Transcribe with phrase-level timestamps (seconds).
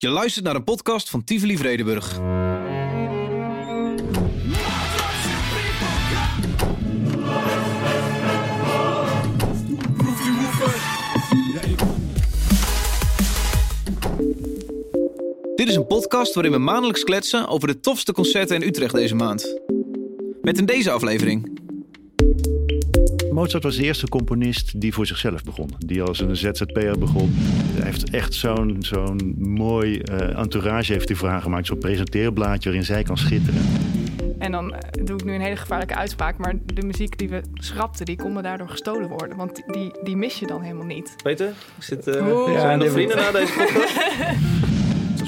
[0.00, 2.12] Je luistert naar een podcast van Tivoli Vredenburg.
[15.54, 19.14] Dit is een podcast waarin we maandelijks kletsen over de tofste concerten in Utrecht deze
[19.14, 19.60] maand.
[20.42, 21.58] Met in deze aflevering
[23.38, 25.70] Mozart was de eerste componist die voor zichzelf begon.
[25.78, 27.30] Die als een ZZP'er begon.
[27.34, 31.66] Hij heeft echt zo'n zo'n mooi uh, entourage heeft hij voor haar gemaakt.
[31.66, 33.60] Zo'n presenteerblaadje waarin zij kan schitteren.
[34.38, 36.38] En dan uh, doe ik nu een hele gevaarlijke uitspraak.
[36.38, 39.36] Maar de muziek die we schrapten, die kon me daardoor gestolen worden.
[39.36, 41.16] Want die, die mis je dan helemaal niet.
[41.22, 44.67] Peter, zit, uh, zijn er vrienden na deze podcast?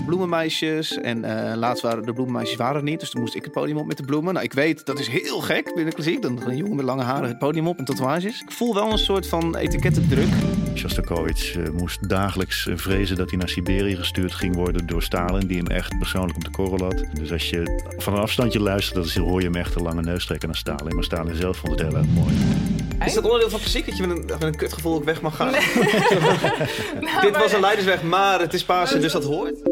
[0.05, 0.93] Bloemenmeisjes.
[0.93, 3.01] En uh, laatst waren de bloemenmeisjes waren er niet.
[3.01, 4.33] Dus toen moest ik het podium op met de bloemen.
[4.33, 6.23] Nou, ik weet, dat is heel gek binnen klassiek.
[6.23, 8.41] Dan een jongen met lange haren het podium op en tatoeages.
[8.41, 10.29] Ik voel wel een soort van etikettendruk.
[10.75, 15.47] Shostakovich uh, moest dagelijks uh, vrezen dat hij naar Siberië gestuurd ging worden door Stalin.
[15.47, 17.05] Die hem echt persoonlijk op de korrel had.
[17.13, 20.27] Dus als je van een afstandje luistert, dan hoor je hem echt een lange neus
[20.27, 20.95] trekken naar Stalin.
[20.95, 22.35] Maar Stalin zelf vond het heel erg mooi.
[23.05, 25.37] Is dat onderdeel van klassiek dat je met een, met een kutgevoel ook weg mag
[25.37, 25.51] gaan?
[25.51, 25.61] Nee.
[27.01, 29.70] nou, Dit was een leidersweg, maar het is Pasen, dus dat hoort.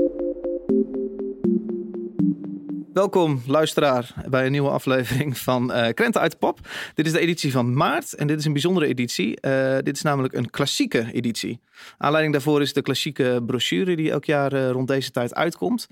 [2.99, 6.59] Welkom, luisteraar, bij een nieuwe aflevering van uh, Krenten uit de Pop.
[6.95, 9.39] Dit is de editie van maart en dit is een bijzondere editie.
[9.41, 11.61] Uh, dit is namelijk een klassieke editie.
[11.99, 15.89] Aanleiding daarvoor is de klassieke brochure die elk jaar uh, rond deze tijd uitkomt.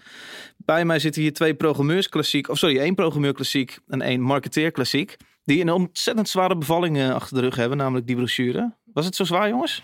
[0.56, 4.70] Bij mij zitten hier twee programmeurs klassiek, of sorry, één programmeur klassiek en één marketeer
[4.70, 5.16] klassiek.
[5.44, 8.72] Die een ontzettend zware bevalling achter de rug hebben, namelijk die brochure.
[8.92, 9.82] Was het zo zwaar, jongens?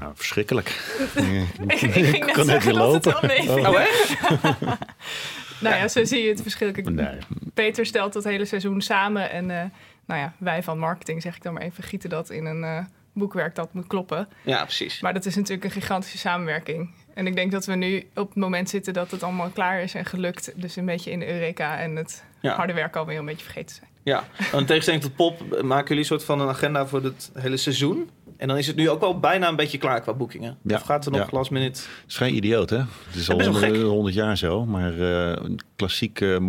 [0.00, 0.68] Nou, verschrikkelijk.
[1.66, 3.16] ik, ik, ik kan net weer lopen.
[3.16, 4.16] Oh, echt?
[5.60, 6.70] Nou ja, zo zie je het verschil.
[6.84, 7.18] Nee.
[7.54, 9.30] Peter stelt dat hele seizoen samen.
[9.30, 9.62] En uh,
[10.06, 12.78] nou ja, wij van marketing, zeg ik dan maar even, gieten dat in een uh,
[13.12, 14.28] boekwerk dat moet kloppen.
[14.42, 15.00] Ja, precies.
[15.00, 16.90] Maar dat is natuurlijk een gigantische samenwerking.
[17.14, 19.94] En ik denk dat we nu op het moment zitten dat het allemaal klaar is
[19.94, 20.52] en gelukt.
[20.56, 22.54] Dus een beetje in de Eureka en het ja.
[22.54, 23.88] harde werk alweer een beetje vergeten zijn.
[24.02, 27.56] Ja, in tegenstelling tot Pop maken jullie een soort van een agenda voor het hele
[27.56, 28.10] seizoen.
[28.44, 30.58] En dan is het nu ook wel bijna een beetje klaar qua boekingen.
[30.62, 30.74] Ja.
[30.76, 31.36] Of gaat er nog ja.
[31.36, 31.80] last minute?
[31.80, 32.76] Het is geen idioot, hè?
[32.76, 34.66] Het is al honderd, honderd jaar zo.
[34.66, 35.36] Maar uh,
[35.76, 36.40] klassieke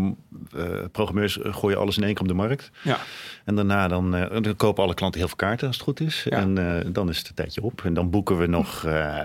[0.55, 2.71] uh, programmeurs gooien alles in één keer op de markt.
[2.81, 2.97] Ja.
[3.45, 6.25] En daarna dan, uh, dan kopen alle klanten heel veel kaarten als het goed is.
[6.29, 6.37] Ja.
[6.37, 6.55] En
[6.93, 7.81] dan is het een tijdje op.
[7.85, 8.83] En dan boeken we nog,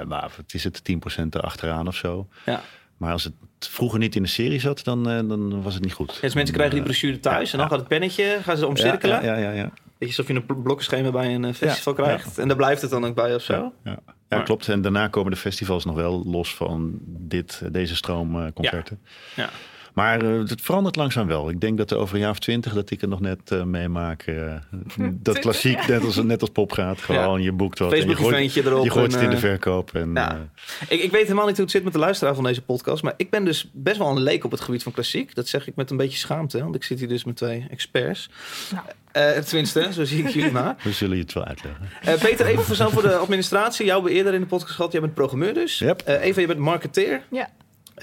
[0.08, 0.94] maar het is het 10%
[1.30, 2.26] erachteraan of zo.
[2.46, 2.60] Ja.
[2.96, 6.14] Maar als het vroeger niet in de serie zat, dan, dan was het niet goed.
[6.14, 9.24] Ja, dus mensen krijgen die brochure thuis en dan gaat het pennetje, gaan ze omcirkelen.
[9.24, 9.72] Ja, ja, ja.
[10.00, 12.38] Je, alsof je een blokkenschema bij een festival krijgt.
[12.38, 13.72] En daar blijft het dan ook bij of zo.
[13.84, 14.42] Ja, ja.
[14.42, 14.68] klopt.
[14.68, 19.00] En daarna komen de festivals nog wel los van dit, deze stroom concerten.
[19.36, 19.50] ja.
[19.94, 21.50] Maar uh, het verandert langzaam wel.
[21.50, 23.62] Ik denk dat er over een jaar of twintig dat ik het nog net uh,
[23.62, 24.26] meemaak.
[24.26, 24.54] Uh,
[25.12, 27.00] dat klassiek net als, net als pop gaat.
[27.00, 27.44] Gewoon ja.
[27.44, 27.92] je boekt wat.
[27.92, 28.84] Facebook en je gooit, erop.
[28.84, 29.94] Je gooit het in de verkoop.
[29.94, 30.50] En, ja.
[30.88, 33.02] ik, ik weet helemaal niet hoe het zit met de luisteraar van deze podcast.
[33.02, 35.34] Maar ik ben dus best wel een leek op het gebied van klassiek.
[35.34, 36.62] Dat zeg ik met een beetje schaamte.
[36.62, 38.30] Want ik zit hier dus met twee experts.
[38.72, 39.42] Nou.
[39.42, 40.76] tenminste, zo zie ik jullie maar.
[40.82, 41.88] We zullen je het wel uitleggen.
[42.20, 43.84] Peter, even voor, voor de administratie.
[43.84, 44.92] Jou hebben we eerder in de podcast gehad.
[44.92, 45.78] Jij bent programmeur dus.
[45.78, 46.02] Yep.
[46.06, 47.22] Eva, je bent marketeer.
[47.30, 47.48] Ja.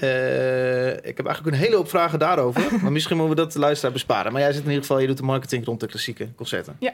[0.02, 2.62] Uh, ik heb eigenlijk een hele hoop vragen daarover.
[2.82, 4.32] maar misschien moeten we dat de luisteraar besparen.
[4.32, 6.76] Maar jij zit in ieder geval, je doet de marketing rond de klassieke concerten.
[6.78, 6.92] Ja,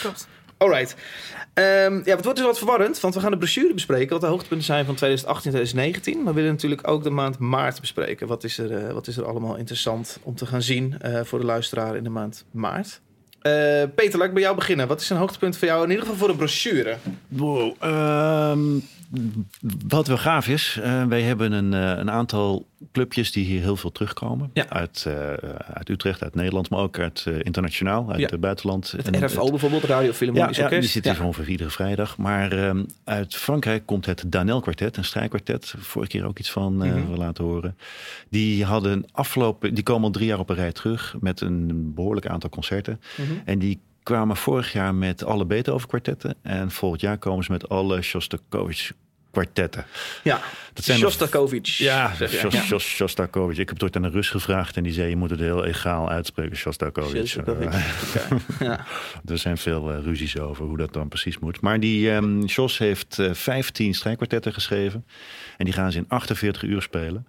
[0.00, 0.28] klopt.
[0.56, 0.94] Alright.
[1.54, 4.08] Um, ja, het wordt dus wat verwarrend, want we gaan de brochure bespreken.
[4.08, 6.22] Wat de hoogtepunten zijn van 2018 en 2019.
[6.22, 8.26] Maar we willen natuurlijk ook de maand maart bespreken.
[8.26, 11.38] Wat is er, uh, wat is er allemaal interessant om te gaan zien uh, voor
[11.38, 13.00] de luisteraar in de maand maart?
[13.94, 14.88] Peter, laat ik bij jou beginnen.
[14.88, 16.96] Wat is een hoogtepunt voor jou, in ieder geval voor de brochure?
[17.28, 18.82] Wow, um,
[19.86, 23.76] wat wel gaaf is, uh, wij hebben een, uh, een, aantal clubjes die hier heel
[23.76, 24.50] veel terugkomen.
[24.52, 24.68] Ja.
[24.68, 25.32] Uit, uh,
[25.72, 28.26] uit Utrecht, uit Nederland, maar ook uit internationaal, uit ja.
[28.26, 28.90] het buitenland.
[28.90, 30.82] Het en RFO het, bijvoorbeeld, Radio Philharmonisch ja, Orkest.
[30.82, 32.16] Ja, die zit hier ongeveer iedere vrijdag.
[32.16, 35.74] Maar ehm, uit Frankrijk komt het Danel Quartet, een strijkkwartet.
[35.78, 37.16] Vorige keer ook iets van mm -hmm.
[37.16, 37.76] laten horen.
[38.28, 42.26] Die hadden afgelopen, die komen al drie jaar op een rij terug met een behoorlijk
[42.26, 43.00] aantal concerten.
[43.16, 43.22] Mhm.
[43.22, 43.42] Mm -hmm.
[43.44, 46.34] En die kwamen vorig jaar met alle Beethoven kwartetten.
[46.42, 48.92] En volgend jaar komen ze met alle Shostakovich
[49.34, 49.86] kwartetten.
[50.22, 50.40] Ja,
[50.72, 51.78] dat zijn Shostakovich.
[51.78, 53.58] Ja, Shost, Shost, Shostakovich.
[53.58, 55.08] Ik heb het ooit aan een Rus gevraagd en die zei...
[55.08, 57.26] je moet het heel egaal uitspreken, Shostakovich.
[57.26, 57.66] Shostakovich.
[57.66, 58.38] okay.
[58.68, 58.84] ja.
[59.32, 61.60] Er zijn veel uh, ruzies over hoe dat dan precies moet.
[61.60, 65.04] Maar die um, Jos heeft uh, 15 strijkkwartetten geschreven.
[65.56, 67.26] En die gaan ze in 48 uur spelen.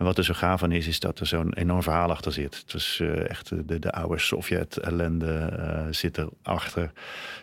[0.00, 2.56] En wat er zo gaaf aan is, is dat er zo'n enorm verhaal achter zit.
[2.56, 6.92] Het was uh, echt de, de oude Sovjet-ellende uh, zit erachter.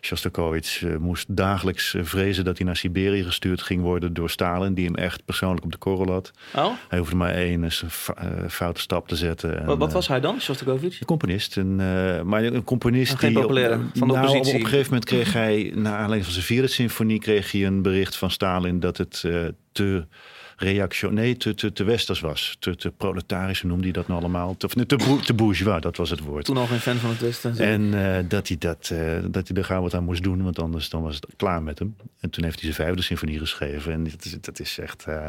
[0.01, 4.86] Shostakovich uh, moest dagelijks vrezen dat hij naar Siberië gestuurd ging worden door Stalin, die
[4.86, 6.31] hem echt persoonlijk op de korrel had.
[6.56, 6.71] Oh?
[6.88, 7.71] Hij hoefde maar één
[8.50, 9.59] foute stap te zetten.
[9.59, 11.00] En, wat, wat, was hij dan, Shostakovich?
[11.00, 11.56] Een componist.
[11.56, 11.75] Een,
[12.27, 13.39] maar een componist Geen die...
[13.42, 14.54] populaire, van de nou, oppositie.
[14.54, 17.81] Op een gegeven moment kreeg hij, naar aanleiding van zijn vierde symfonie, kreeg hij een
[17.81, 19.25] bericht van Stalin dat het
[19.71, 20.06] te
[20.59, 22.56] reaction, nee, te, te, te westers was.
[22.59, 24.57] Te, te proletarisch, noemde hij dat nou allemaal?
[24.57, 26.45] Te, te, te, te bourgeois, dat was het woord.
[26.45, 27.57] Toen al geen fan van het Westen.
[27.57, 29.00] En uh, dat, hij dat, uh,
[29.30, 31.80] dat hij er gauw wat aan moest doen, want anders dan was het klaar met
[31.80, 31.95] hem.
[32.19, 33.94] En toen heeft hij zijn vijfde symfonie geschreven.
[33.94, 35.27] En dat is, dat is echt uh,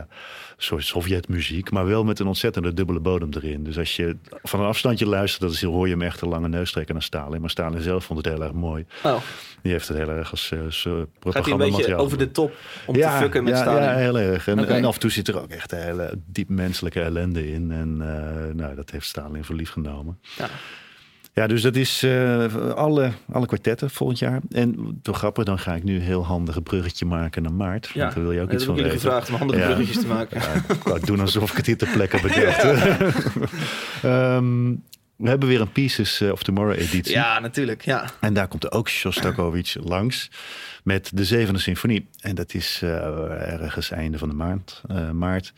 [0.57, 3.65] soort Sovjetmuziek, maar wel met een ontzettende dubbele bodem erin.
[3.65, 6.73] Dus als je van een afstandje luistert, dan hoor je hem echt een lange neus
[6.73, 7.41] trekken naar Stalin.
[7.41, 8.87] Maar Stalin zelf vond het heel erg mooi.
[9.03, 9.17] Oh.
[9.63, 12.53] Die heeft het heel erg als uh, propaganda Gaat hij een beetje over de top
[12.87, 13.83] om ja, te fucken met ja, Stalin?
[13.83, 14.49] Ja, heel erg.
[14.49, 14.77] En, okay.
[14.77, 17.71] en, af en toe zit er ook echt een hele diep menselijke ellende in.
[17.73, 20.19] En uh, nou, dat heeft Stalin voor lief genomen.
[20.37, 20.49] Ja.
[21.33, 24.41] Ja, dus dat is uh, alle, alle kwartetten volgend jaar.
[24.51, 27.91] En toch grappig, dan ga ik nu een heel handig een bruggetje maken naar maart.
[27.95, 28.99] Ja, want daar wil je ook iets van ik weten.
[28.99, 29.67] jullie gevraagd om handige Ja.
[29.67, 30.41] bruggetjes te maken.
[30.85, 32.63] Ja, ik doen alsof ik het hier ter plekke bedacht.
[34.03, 34.75] Ehm,
[35.17, 37.15] we hebben weer een Pieces of Tomorrow editie.
[37.15, 37.85] Ja, natuurlijk.
[37.85, 38.05] Ja.
[38.21, 40.31] En daar komt ook Shostakovich langs
[40.85, 42.09] met de zevende symfonie.
[42.21, 42.91] En dat is uh,
[43.63, 45.53] ergens einde van de maand, uh, maart.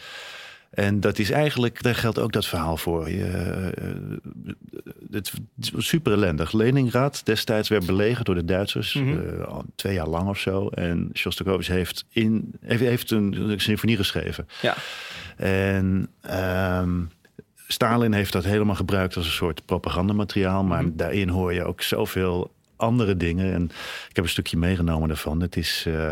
[0.70, 3.10] En dat is eigenlijk, daar geldt ook dat verhaal voor.
[3.10, 4.52] Je, uh,
[5.10, 6.52] het is super ellendig.
[6.52, 9.00] Leningrad destijds werd belegerd door de Duitsers,
[9.46, 10.68] al twee jaar lang of zo.
[10.68, 14.46] En Shostakovich heeft, in, heeft, heeft een, een symfonie geschreven.
[14.62, 14.74] Ja.
[15.36, 16.08] En
[16.80, 17.10] um,
[17.66, 20.64] Stalin heeft dat helemaal gebruikt als een soort propagandamateriaal.
[20.64, 20.96] Maar Mhm.
[20.96, 23.52] daarin hoor je ook zoveel andere dingen.
[23.52, 23.64] En
[24.08, 25.40] ik heb een stukje meegenomen daarvan.
[25.40, 26.10] Het is uh,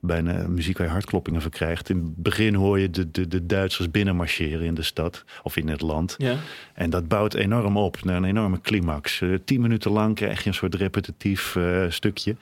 [0.00, 1.88] bijna muziek waar je hartkloppingen van krijgt.
[1.88, 5.68] In het begin hoor je de, de, de Duitsers binnenmarcheren in de stad of in
[5.68, 6.14] het land.
[6.18, 6.36] Ja.
[6.74, 9.20] En dat bouwt enorm op naar een enorme climax.
[9.20, 12.36] Uh, tien minuten lang krijg je een soort repetitief uh, stukje.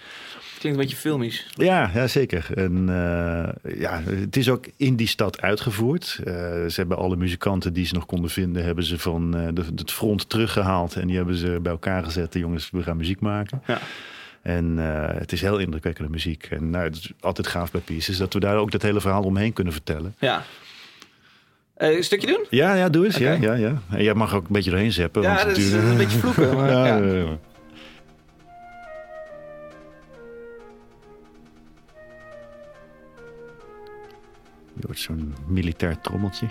[0.58, 1.46] Klinkt een beetje filmisch.
[1.54, 2.46] Ja, ja zeker.
[2.54, 6.04] En uh, ja, het is ook in die stad uitgevoerd.
[6.24, 10.28] Ze hebben alle muzikanten die ze nog konden vinden, hebben ze van de, het front
[10.28, 10.96] teruggehaald.
[10.96, 12.32] En die hebben ze bij elkaar gezet.
[12.32, 13.62] De jongens, we gaan muziek maken.
[13.66, 13.78] Ja.
[14.48, 14.76] En
[15.18, 16.46] het is heel indrukwekkende muziek.
[16.50, 19.22] En nou, het is altijd gaaf bij Pieces dat we daar ook dat hele verhaal
[19.22, 20.14] omheen kunnen vertellen.
[20.18, 20.42] Ja.
[21.78, 22.46] Uh, een stukje doen?
[22.50, 23.16] Ja, ja doe eens.
[23.16, 23.40] Okay.
[23.40, 23.96] Ja, ja, ja.
[23.96, 25.22] En jij mag ook een beetje doorheen zeppen.
[25.22, 26.54] Ja, want dat is een beetje vloeken.
[26.56, 26.96] Maar, ja.
[34.72, 36.46] Je hoort zo'n militair trommeltje.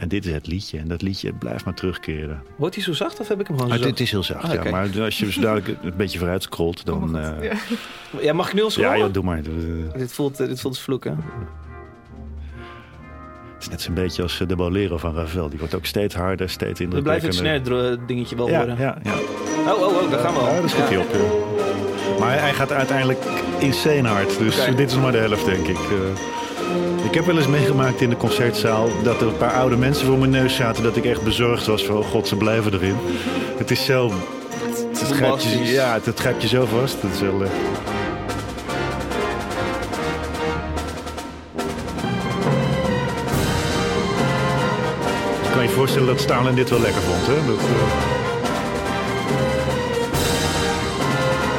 [0.00, 0.06] Ja.
[0.06, 0.78] En dit is het liedje.
[0.78, 2.42] En dat liedje blijft maar terugkeren.
[2.56, 3.98] Wordt hij zo zacht of heb ik hem gewoon zo ah, zacht?
[3.98, 4.58] Het is heel zacht, Ah, ja.
[4.58, 4.70] okay.
[4.72, 7.16] Maar als je dus duidelijk een beetje vooruit scrolt, dan...
[7.16, 7.42] Oh, uh...
[7.42, 7.52] ja.
[8.20, 8.98] ja, mag ik nu al ja, scrollen?
[8.98, 9.42] ja, doe maar.
[9.96, 11.18] Dit voelt, uh, dit voelt als vloeken.
[13.54, 15.48] Het is net zo'n beetje als de Bolero van Ravel.
[15.48, 17.82] Die wordt ook steeds harder, steeds We blijven het indrukwekkender.
[17.84, 18.76] snare dingetje wel Ja, horen.
[18.78, 19.14] ja, ja.
[19.72, 20.54] Oh, oh, oh, daar gaan we al.
[20.54, 21.06] Ja, daar schiet hij op.
[21.12, 22.18] ja.
[22.18, 23.18] Maar hij gaat uiteindelijk
[23.58, 24.38] insane hard.
[24.38, 25.76] Dus dit is maar de helft, denk ik.
[27.00, 28.88] Uh, ik heb wel eens meegemaakt in de concertzaal...
[29.02, 30.82] dat er een paar oude mensen voor mijn neus zaten...
[30.82, 32.96] dat ik echt bezorgd was van, oh god, ze blijven erin.
[33.56, 34.12] Het is zo...
[34.90, 37.02] Het, het grijpt je, ja, het, het grijpt je zo vast.
[37.02, 37.42] Het is wel...
[37.44, 37.50] eh,
[45.44, 47.46] Ik kan je voorstellen dat Stalin dit wel lekker vond, hè?
[47.46, 47.64] Dat, eh,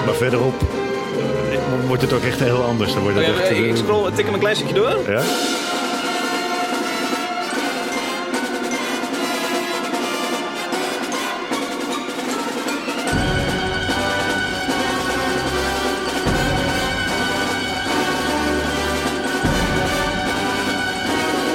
[0.06, 0.54] Maar verderop
[1.88, 2.94] wordt het ook echt heel anders.
[2.94, 4.98] Dan wordt het Oh, ja, echt, ik eh, scroll, tik hem een klein stukje door.
[5.08, 5.22] Ja?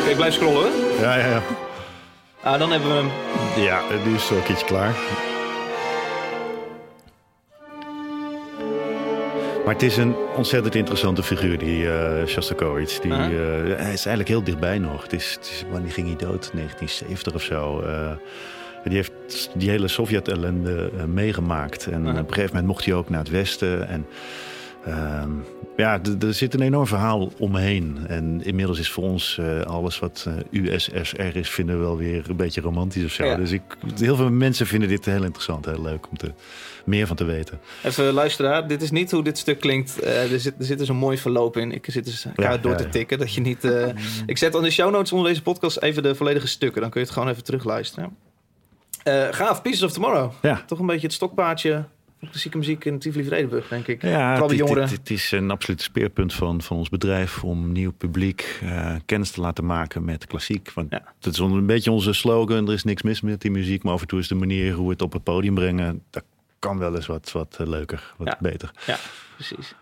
[0.01, 0.55] Oké, ik blijf scrollen.
[0.63, 0.71] hoor.
[1.01, 1.43] Ja, ja, ja.
[2.43, 3.11] Ah, dan hebben we hem.
[3.65, 4.95] Ja, nu is het wel een keertje klaar.
[9.67, 13.01] Maar het is een ontzettend interessante figuur, die uh, Shostakovich.
[13.01, 13.19] Die, uh,
[13.77, 15.03] hij is eigenlijk heel dichtbij nog.
[15.03, 16.51] Het is, het is, wanneer ging hij dood?
[16.53, 17.83] 1970 of zo.
[17.83, 18.11] Uh,
[18.85, 21.87] die heeft die hele Sovjet-ellende meegemaakt.
[21.87, 23.89] En op een gegeven moment mocht hij ook naar het westen.
[23.89, 24.07] En
[24.89, 25.23] uh,
[25.77, 27.99] ja, er zit een enorm verhaal omheen.
[28.09, 32.31] En inmiddels is voor ons uh, alles wat uh, USSR is, vinden we wel weer
[32.31, 33.25] een beetje romantisch of zo.
[33.25, 33.37] Ja.
[33.37, 33.63] Dus ik,
[33.99, 36.33] heel veel mensen vinden dit heel interessant, heel leuk om te,
[36.85, 37.61] meer van te weten.
[37.83, 40.05] Even luisteren, dit is niet hoe dit stuk klinkt.
[40.05, 41.73] Uh, er, zit, er zit dus een mooi verloop in.
[41.73, 42.91] Ik zit dus Ja, door ja, te ja.
[42.91, 43.19] tikken.
[43.19, 43.65] Dat je niet.
[43.65, 43.87] Uh,
[44.27, 46.81] ik zet aan de show notes onder deze podcast even de volledige stukken.
[46.81, 48.17] Dan kun je het gewoon even terugluisteren.
[49.05, 50.33] Uh, gaaf, Pieces of Tomorrow.
[50.43, 50.63] Ja.
[50.67, 51.85] Toch een beetje het stokpaardje
[52.21, 54.03] klassieke muziek in Tivoli Vredenburg, denk ik.
[54.03, 54.83] Ja, Vooral de het, jongeren.
[54.89, 59.31] Het, het, is een absoluut speerpunt van, van ons bedrijf om nieuw publiek uh, kennis
[59.31, 60.73] te laten maken met klassiek.
[60.73, 61.03] Want Ja.
[61.19, 62.67] dat is een beetje onze slogan.
[62.69, 64.85] Er is niks mis met die muziek, maar af en toe is de manier hoe
[64.87, 66.25] we het op het podium brengen, dat
[66.59, 68.37] kan wel eens wat, wat uh, leuker, wat Ja.
[68.41, 68.71] beter.
[68.87, 68.97] Ja,
[69.35, 69.75] precies.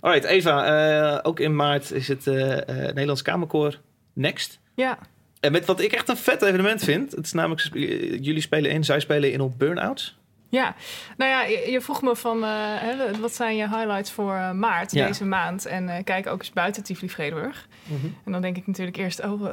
[0.00, 0.64] Alright, Eva.
[1.12, 3.78] eh, ook in maart is het eh, eh, Nederlands Kamerkoor
[4.12, 4.58] Next.
[4.74, 4.98] Ja,
[5.40, 7.10] En met wat ik echt een vet evenement vind.
[7.12, 10.18] Het is namelijk, eh, jullie spelen in, zij spelen in op Burnouts.
[10.50, 10.74] Ja,
[11.16, 14.90] nou ja, je, vroeg me van uh, hè, wat zijn je highlights voor uh, maart
[14.90, 15.66] deze maand?
[15.66, 17.68] En uh, kijk ook eens buiten Tivoli Vredenburg.
[17.84, 18.16] Mm -hmm.
[18.24, 19.52] En dan denk ik natuurlijk eerst, oh,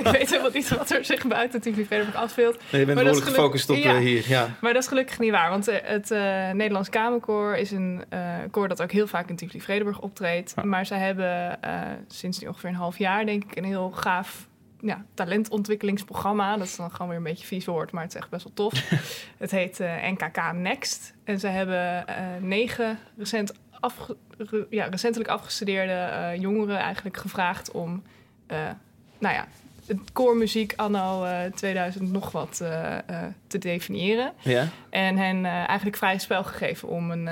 [0.00, 2.56] ik weet helemaal niet wat er zich buiten Tivoli Vredenburg afspeelt.
[2.70, 4.24] Nee, je bent behoorlijk gefocust op ja, hier.
[4.28, 4.48] Ja.
[4.60, 6.10] Maar dat is gelukkig niet waar, want het
[6.52, 8.04] Nederlands Kamerkoor is een
[8.50, 10.52] koor dat ook heel vaak in Tivoli Vredenburg optreedt.
[10.56, 10.64] Ja.
[10.64, 11.58] Maar zij hebben
[12.08, 14.46] sinds nu ongeveer een half jaar, denk ik, een heel gaaf
[14.80, 16.56] ja, talentontwikkelingsprogramma.
[16.56, 18.52] Dat is dan gewoon weer een beetje vies woord, maar het is echt best wel
[18.54, 18.90] tof.
[19.38, 21.14] het heet uh, NKK Next.
[21.24, 24.16] En ze hebben uh, negen recent afge
[24.70, 28.02] ja, recentelijk afgestudeerde uh, jongeren eigenlijk gevraagd om,
[29.18, 29.46] nou ja,
[29.86, 32.56] het koormuziek anno 2000 nog wat
[33.46, 34.32] te definiëren.
[34.42, 34.68] Ja.
[34.90, 37.28] En hen eigenlijk vrij spel gegeven om een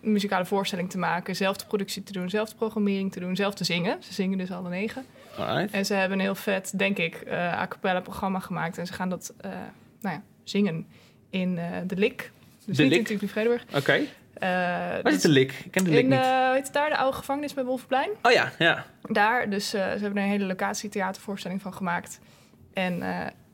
[0.00, 3.54] muzikale voorstelling te maken, zelf de productie te doen, zelf de programmering te doen, zelf
[3.54, 4.02] te zingen.
[4.02, 5.04] Ze zingen dus alle negen.
[5.38, 5.72] Alright.
[5.72, 8.78] En ze hebben een heel vet, denk ik, uh, a cappella programma gemaakt.
[8.78, 9.50] En ze gaan dat uh,
[10.00, 10.86] nou ja, zingen
[11.30, 12.30] in uh, de Lik.
[12.64, 13.00] Dus de niet Lik?
[13.00, 13.64] in Tivoli Vredenburg.
[13.74, 14.00] Oké.
[14.38, 15.52] Waar is de Lik?
[15.64, 16.64] Ik ken de Lik in, niet.
[16.64, 18.10] het daar de oude gevangenis bij Wolfplein?
[18.22, 18.84] Oh ja, ja.
[19.02, 22.20] Daar, dus ze hebben er een hele locatietheatervoorstelling van gemaakt.
[22.72, 22.98] En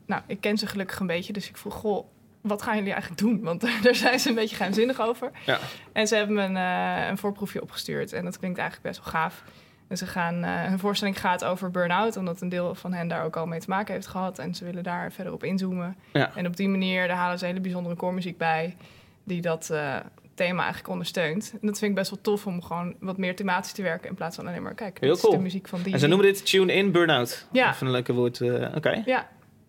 [0.05, 2.07] nou, ik ken ze gelukkig een beetje, dus ik vroeg, goh,
[2.43, 3.41] wat gaan jullie eigenlijk doen?
[3.41, 5.31] Want daar zijn ze een beetje geheimzinnig over.
[5.45, 5.59] Ja.
[5.93, 8.13] En ze hebben me een, uh, een voorproefje opgestuurd.
[8.13, 9.43] En dat klinkt eigenlijk best wel gaaf.
[9.87, 13.23] En ze gaan, uh, hun voorstelling gaat over burn-out, omdat een deel van hen daar
[13.23, 14.39] ook al mee te maken heeft gehad.
[14.39, 15.95] En ze willen daar verder op inzoomen.
[16.13, 16.31] Ja.
[16.35, 18.75] En op die manier daar halen ze hele bijzondere koormuziek bij,
[19.23, 19.95] die dat uh,
[20.35, 21.51] thema eigenlijk ondersteunt.
[21.61, 24.15] En dat vind ik best wel tof om gewoon wat meer thematisch te werken in
[24.15, 25.35] plaats van alleen maar kijk, Heel dit is cool.
[25.37, 25.93] de muziek van die.
[25.93, 27.47] En ze noemen dit Tune In Burnout.
[27.51, 27.69] Ja.
[27.71, 28.39] Even een leuke woord.
[28.39, 28.89] uh, Oké.
[28.89, 29.03] Ja.
[29.05, 29.27] ja.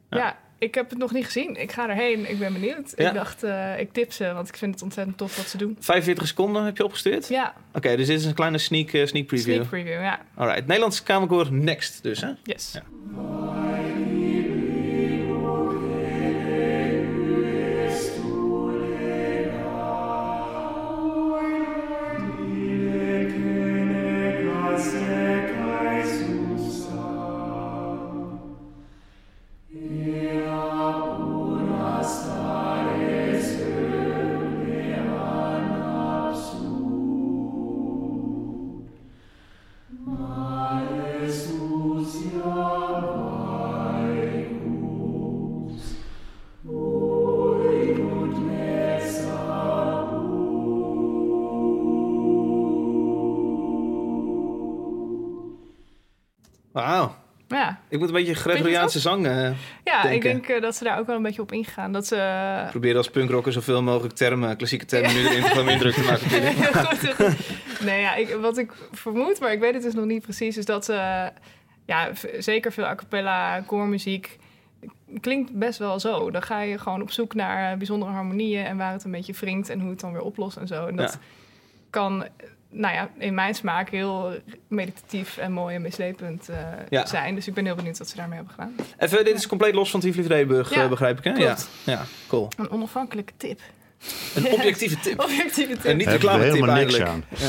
[0.09, 0.37] ja.
[0.65, 1.61] Ik heb het nog niet gezien.
[1.61, 2.31] Ik ga erheen.
[2.31, 2.93] Ik ben benieuwd.
[2.97, 3.09] Ja.
[3.09, 5.77] Ik dacht, uh, ik tip ze, want ik vind het ontzettend tof wat ze doen.
[5.81, 7.29] 45 seconden heb je opgestuurd?
[7.29, 7.55] Ja.
[7.73, 9.55] Oké, dus dit is een kleine sneak, uh, sneak preview.
[9.55, 10.21] Sneak preview, ja.
[10.35, 12.31] Alright, Nederlands Kamerkoor Next dus, hè?
[12.43, 12.73] Yes.
[12.73, 13.44] Ja.
[56.87, 57.15] Wauw.
[57.49, 57.81] Ja.
[57.89, 59.51] Ik moet een beetje Gregoriaanse zang uh,
[59.85, 60.13] Ja, denken.
[60.13, 61.93] ik denk uh, dat ze daar ook wel een beetje op ingaan.
[61.93, 62.17] Dat ze...
[62.65, 62.71] Uh...
[62.71, 66.55] Probeer als punkrocker zoveel mogelijk termen, klassieke termen, nu erin gewoon indruk te maken.
[67.15, 67.37] Goed.
[67.81, 70.65] Nee, ja, ik, wat ik vermoed, maar ik weet het dus nog niet precies, is
[70.65, 71.31] dat ze
[71.87, 74.39] ja, zeker veel a cappella, koormuziek
[75.21, 76.31] klinkt best wel zo.
[76.31, 79.69] Dan ga je gewoon op zoek naar bijzondere harmonieën en waar het een beetje wringt
[79.69, 80.87] en hoe het dan weer oplost en zo.
[80.87, 81.19] En dat Ja.
[81.91, 82.27] kan
[82.77, 84.33] nou ja, in mijn smaak heel
[84.69, 86.57] meditatief en mooi en mislepend uh,
[86.89, 87.07] Ja.
[87.07, 87.35] zijn.
[87.35, 88.75] Dus ik ben heel benieuwd wat ze daarmee hebben gedaan.
[88.99, 91.33] Even, dit is compleet los van Tivoli Vredenburg, Ja, uh, begrijp ik, hè?
[91.33, 91.69] klopt.
[91.85, 91.93] Ja.
[91.93, 92.49] ja, cool.
[92.57, 93.61] Een onafhankelijke tip.
[94.35, 95.21] Een objectieve tip.
[95.31, 95.85] Objectieve tip.
[95.85, 97.09] En niet reclame tip eigenlijk.
[97.09, 97.25] aan.
[97.37, 97.47] Ja.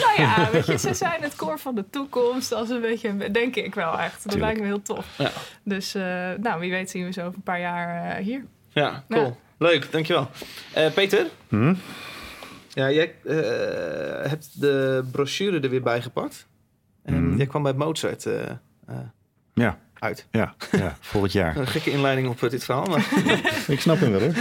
[0.00, 2.52] Nou ja, weet je, ze zijn het koor van de toekomst.
[2.52, 4.12] Als een beetje, denk ik wel echt.
[4.22, 4.42] Dat Tuurlijk.
[4.42, 5.06] lijkt me heel tof.
[5.18, 5.30] Ja.
[5.62, 6.02] Dus uh,
[6.40, 8.44] nou, wie weet zien we zo over een paar jaar uh, hier.
[8.72, 9.24] ja, cool.
[9.24, 9.36] Ja.
[9.58, 10.30] Leuk, dankjewel.
[10.76, 11.74] Uh, Peter, Hm?
[12.76, 13.34] Ja, jij uh,
[14.30, 16.46] hebt de brochure er weer bij gepakt.
[17.02, 17.36] En Mhm.
[17.36, 18.34] jij kwam bij Mozart uh,
[19.54, 20.26] Ja, uit.
[20.30, 21.56] ja, ja, volgend jaar.
[21.58, 22.84] Een gekke inleiding op dit verhaal.
[22.86, 23.06] Maar...
[23.76, 24.34] Ik snap hem wel hoor.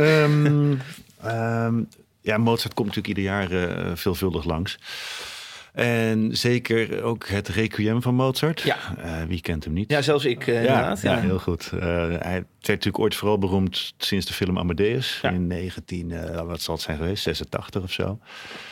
[0.00, 0.74] Ehm,
[1.22, 1.82] ehm,
[2.20, 4.78] ja, Mozart komt natuurlijk ieder jaar eh, veelvuldig langs.
[5.72, 8.60] En zeker ook het Requiem van Mozart.
[8.60, 8.76] Ja.
[8.98, 9.90] Eh, wie kent hem niet?
[9.90, 11.00] ja, zelfs ik uh, ja, inderdaad.
[11.00, 11.70] ja, heel goed.
[11.74, 11.80] Uh,
[12.18, 15.30] hij werd natuurlijk ooit vooral beroemd sinds de film Amadeus Ja.
[15.30, 18.18] in 19, uh, wat zal het zijn geweest, 86 of zo.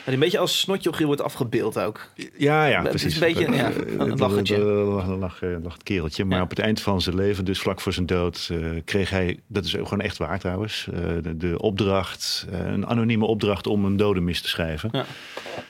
[0.04, 2.08] En een beetje als snotjochie wordt afgebeeld ook.
[2.38, 3.20] Ja, ja, Het is precies.
[3.20, 4.56] een beetje, ja, een lachertje.
[4.56, 6.24] Een lach, lach het kereltje.
[6.24, 6.42] Maar Ja.
[6.44, 9.64] op het eind van zijn leven, dus vlak voor zijn dood, uh, kreeg hij, dat
[9.64, 13.96] is ook gewoon echt waar trouwens, uh, de, de, opdracht, een anonieme opdracht om een
[13.96, 14.88] dodenmis te schrijven.
[14.92, 15.04] Ja.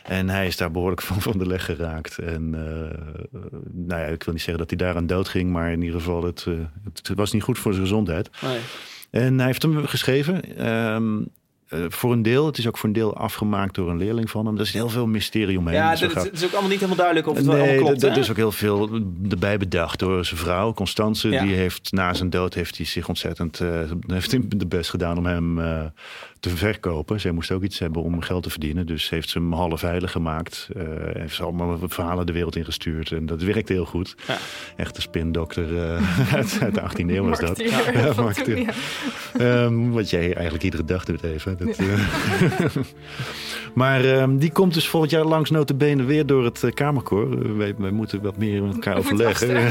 [0.03, 2.19] En hij is daar behoorlijk van van de leg geraakt.
[2.19, 2.50] En
[3.73, 6.23] nou ja, ik wil niet zeggen dat hij daaraan dood ging, maar in ieder geval,
[6.25, 6.47] het,
[6.85, 8.09] het was niet goed voor zijn gezondheid.
[8.43, 8.61] Nee.
[9.11, 10.67] En hij heeft hem geschreven.
[10.95, 11.29] Um,
[11.71, 14.47] eh, voor een deel, het is ook voor een deel afgemaakt door een leerling van
[14.47, 14.55] hem.
[14.55, 15.75] Er is heel veel mysterie omheen.
[15.77, 17.65] Ja, Dus er gaat- het is ook allemaal niet helemaal duidelijk of het wel Nee,
[17.69, 18.03] allemaal klopt.
[18.15, 18.21] hè?
[18.21, 19.00] is ook heel veel
[19.31, 21.29] erbij bedacht door zijn vrouw, Constance.
[21.29, 21.43] Ja.
[21.45, 23.69] Die heeft na zijn dood heeft hij zich ontzettend eh,
[24.07, 25.83] heeft de best gedaan om hem eh,
[26.41, 27.21] te verkopen.
[27.21, 28.87] Zij moest ook iets hebben om geld te verdienen.
[28.87, 30.69] Dus heeft ze hem half veilig gemaakt.
[30.77, 33.12] eh heeft ze allemaal verhalen de wereld ingestuurd.
[33.12, 34.15] En dat werkte heel goed.
[34.27, 34.37] Ja.
[34.77, 37.59] Echte spindokter eh, uit, uit de 18e eeuw was dat.
[37.59, 38.73] Ja.
[39.39, 41.57] Ehm, wat jij eigenlijk iedere dag doet even.
[41.64, 42.76] Dat, eh.
[43.75, 47.33] maar ehm, die komt dus volgend jaar langs notabene weer door het eh, Kamerkoor.
[47.33, 49.69] Eh, wij, wij moeten wat meer met elkaar overleggen.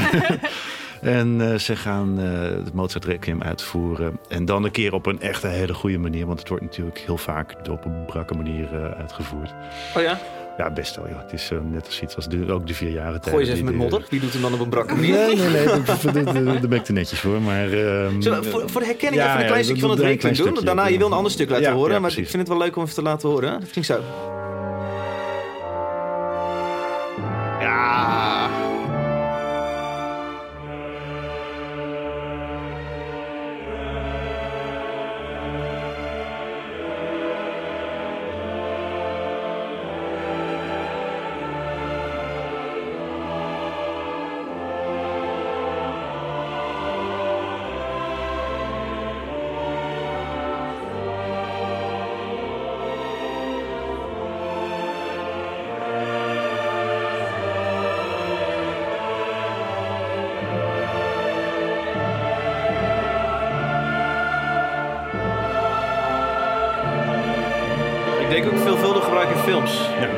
[1.00, 4.18] en eh, ze gaan eh het Mozart Requiem uitvoeren.
[4.28, 6.26] En dan een keer op een echt een hele goede manier.
[6.26, 9.54] Want het wordt natuurlijk heel vaak op een brakke manier eh, uitgevoerd.
[9.96, 10.20] Oh ja?
[10.60, 11.08] Ja, best wel.
[11.08, 11.22] Ja.
[11.22, 13.34] Het is eh, net als iets als de, ook de vier jaren tijd.
[13.34, 14.04] Gooi eens even met modder.
[14.10, 15.14] Wie doet hem dan op een brakke manier?
[15.14, 15.64] Nee, nee, nee.
[16.44, 17.42] Daar ben ik te netjes voor.
[17.42, 20.18] Maar, ehm, voor, voor de herkenning Ja, even een ja, klein stukje van het klein
[20.34, 20.34] doen?
[20.46, 20.64] stukje.
[20.64, 22.82] Daarna, je wil een ander stuk laten horen, maar ik vind het wel leuk om
[22.82, 23.60] even te laten horen.
[23.60, 24.00] Dat klinkt zo.
[27.60, 28.49] Ja.
[68.40, 69.88] Ik denk ook veelvuldig gebruik in films.
[70.00, 70.08] Ja.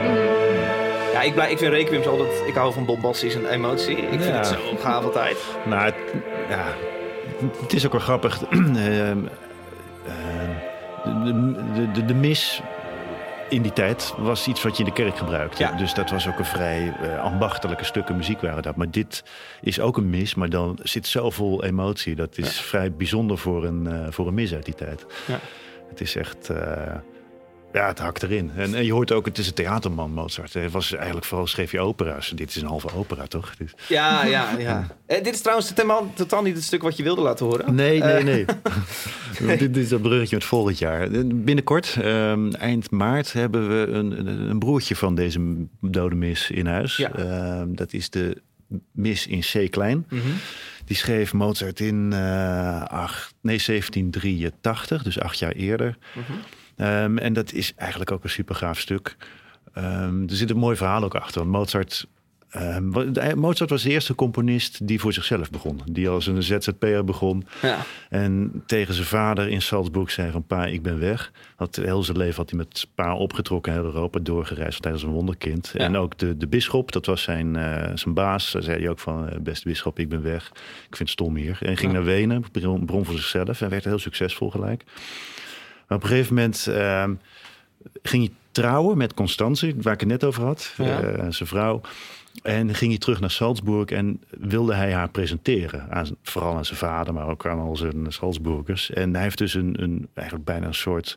[1.13, 2.43] Ja, ik, blij, ik vind requiems altijd...
[2.47, 3.97] Ik hou van bombasties en emotie.
[3.97, 4.31] Ik vind Ja.
[4.37, 5.37] het zo gaaf altijd.
[5.65, 5.95] Nou, het,
[6.49, 6.65] ja,
[7.61, 8.43] het is ook wel grappig.
[8.51, 9.19] Ehm,
[10.07, 10.51] ehm,
[11.25, 12.63] de, de, de, de mis
[13.49, 15.63] in die tijd was iets wat je in de kerk gebruikte.
[15.63, 15.73] Ja.
[15.73, 18.77] Dus dat was ook een vrij eh, ambachtelijke stukken muziek waren dat.
[18.77, 19.25] Maar dit
[19.61, 22.15] is ook een mis, maar dan zit zoveel emotie.
[22.15, 25.07] Dat is vrij bijzonder voor een, eh, voor een mis uit die tijd.
[25.27, 25.39] Ja.
[25.89, 26.51] Het is echt...
[26.51, 26.95] eh,
[27.73, 28.51] ja, het hakt erin.
[28.57, 30.53] En, en je hoort ook, het is een theaterman, Mozart.
[30.53, 32.33] Hij was eigenlijk vooral schreef je opera's.
[32.35, 33.57] Dit is een halve opera, toch?
[33.57, 34.87] Dus- Ja, ja, ja.
[35.07, 37.75] Eh, dit is trouwens totaal, totaal niet het stuk wat je wilde laten horen.
[37.75, 39.57] Nee, nee, Eh, nee.
[39.59, 41.09] dit, is dat bruggetje met volgend jaar.
[41.27, 46.67] Binnenkort, ehm, eind maart, hebben we een, een, een broertje van deze dode mis in
[46.67, 46.97] huis.
[46.97, 47.13] Ja.
[47.13, 48.43] Ehm, dat is de
[48.93, 50.07] mis in C klein.
[50.09, 50.21] Mhm.
[50.85, 52.13] Die schreef Mozart in
[52.89, 55.97] acht, nee, 1783, dus acht jaar eerder.
[56.15, 56.33] Mhm.
[56.77, 59.17] Ehm, en dat is eigenlijk ook een super gaaf stuk.
[59.73, 61.47] Ehm, er zit een mooi verhaal ook achter.
[61.47, 62.07] Mozart,
[62.51, 65.81] ehm, de- Mozart was de eerste componist die voor zichzelf begon.
[65.91, 67.47] Die als een ZZP'er begon.
[67.63, 67.79] Ja.
[68.09, 71.33] En tegen zijn vader in Salzburg zei van pa, ik ben weg.
[71.57, 74.85] Had, heel zijn leven had hij met pa opgetrokken heel Europa doorgereisd.
[74.85, 75.71] Was een wonderkind.
[75.75, 75.81] Ja.
[75.85, 78.53] En ook de, de bisschop, dat was zijn, eh, zijn baas.
[78.53, 80.47] Daar zei hij ook van, eh, beste bisschop, ik ben weg.
[80.89, 81.59] Ik vind het stom hier.
[81.61, 81.97] En ging Ja.
[81.99, 83.61] naar Wenen, bron, bron voor zichzelf.
[83.61, 84.85] En werd heel succesvol gelijk.
[85.93, 87.15] Maar op een gegeven moment ehm,
[88.03, 90.75] ging hij trouwen met Constanze, waar ik het net over had.
[90.77, 91.01] Ja.
[91.01, 91.81] eh, zijn vrouw.
[92.43, 95.91] En ging hij terug naar Salzburg en wilde hij haar presenteren.
[95.91, 98.91] Aan, vooral aan zijn vader, maar ook aan al zijn Salzburgers.
[98.91, 101.17] En hij heeft dus een, een eigenlijk bijna een soort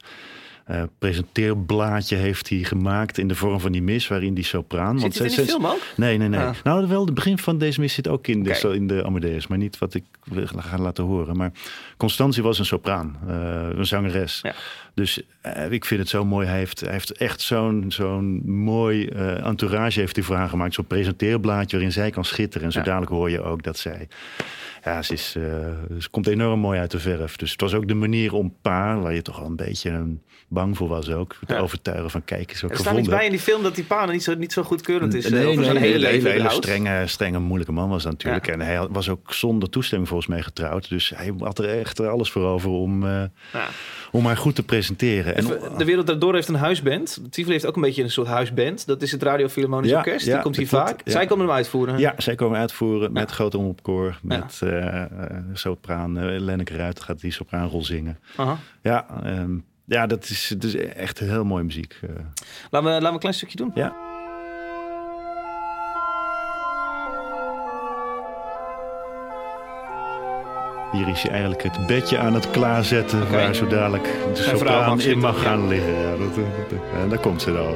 [0.65, 4.99] eh, presenteerblaadje heeft hij gemaakt in de vorm van die mis, waarin die sopraan.
[4.99, 5.79] Zit het in die film ook?
[5.95, 6.39] Nee, nee, nee.
[6.39, 6.55] Ah.
[6.63, 9.57] Nou, wel, het begin van deze mis zit ook in de, in de Amadeus, maar
[9.57, 10.03] niet wat ik
[10.55, 11.37] gaan laten horen.
[11.37, 11.51] Maar
[11.97, 14.39] Constantie was een sopraan, eh, een zangeres.
[14.41, 14.53] Ja.
[14.93, 16.47] Dus eh, ik vind het zo mooi.
[16.47, 19.07] Hij heeft, hij heeft echt zo'n zo'n mooi
[19.43, 20.73] entourage heeft hij voor haar gemaakt.
[20.73, 22.65] Zo'n presenteerblaadje waarin zij kan schitteren.
[22.67, 22.85] En zo Ja.
[22.85, 24.07] dadelijk hoor je ook dat zij...
[24.83, 25.31] Ja, ze, is,
[25.99, 27.35] ze komt enorm mooi uit de verf.
[27.35, 30.01] Dus het was ook de manier om pa, waar je toch al een beetje eh,
[30.55, 31.59] bang voor was ook, te Ja.
[31.59, 33.83] overtuigen van kijk eens wat Er staat iets gevonden bij in die film dat die
[33.83, 35.25] pa niet zo, niet zo goedkeurend is.
[35.25, 38.47] eh, Nee, nee, nee, een hele, strenge, strenge, moeilijke man was natuurlijk.
[38.47, 40.89] En hij was ook zonder toestemming volgens mij getrouwd.
[40.89, 43.09] Dus hij had er echt alles voor over om, eh,
[43.53, 43.67] Ja.
[44.11, 45.35] om haar goed te presenteren.
[45.35, 45.45] En,
[45.77, 47.21] de Wereld Daardoor heeft een huisband.
[47.29, 48.87] Tivoli heeft ook een beetje een soort huisband.
[48.87, 50.25] Dat is het Radio Philharmonisch Orkest.
[50.25, 51.01] ja, Die komt hier vaak.
[51.05, 51.97] Zij komen hem uitvoeren.
[51.99, 54.19] ja, zij komen uitvoeren met grote omroepkoor.
[54.21, 55.03] Met eh,
[55.53, 58.19] sopraan, uh, Lenneke Ruit gaat die sopraanrol zingen.
[58.35, 58.57] Aha.
[58.81, 61.99] Ja, ehm, ja dat, is, dat is echt heel mooie muziek.
[62.01, 62.09] eh.
[62.09, 63.71] Laten, we, laten we een klein stukje doen.
[63.75, 63.95] Ja.
[70.91, 75.19] Hier is hij eigenlijk het bedje aan het klaarzetten waar zo dadelijk de sopraan in
[75.19, 75.93] mag gaan liggen.
[75.93, 77.73] Ja, dat, dat, dat- en daar komt ze dan.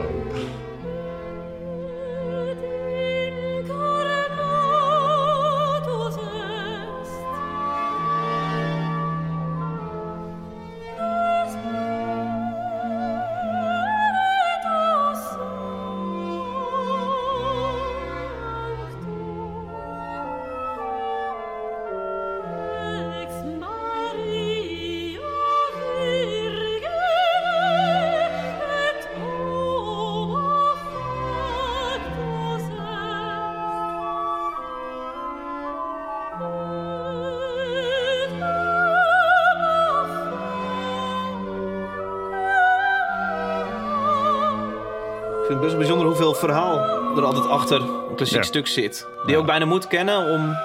[45.49, 46.79] Vind het best wel bijzonder hoeveel verhaal
[47.17, 48.43] er altijd achter een klassiek Ja.
[48.43, 49.07] stuk zit.
[49.15, 49.37] Die je Ja.
[49.37, 50.55] ook bijna moet kennen om,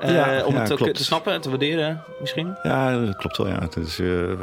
[0.00, 0.94] eh, Ja, om ja, het ook klopt.
[0.94, 2.56] te snappen en te waarderen misschien.
[2.62, 3.46] Ja, dat klopt wel.
[3.46, 3.58] Ja.
[3.60, 4.38] Het is, eh, eh,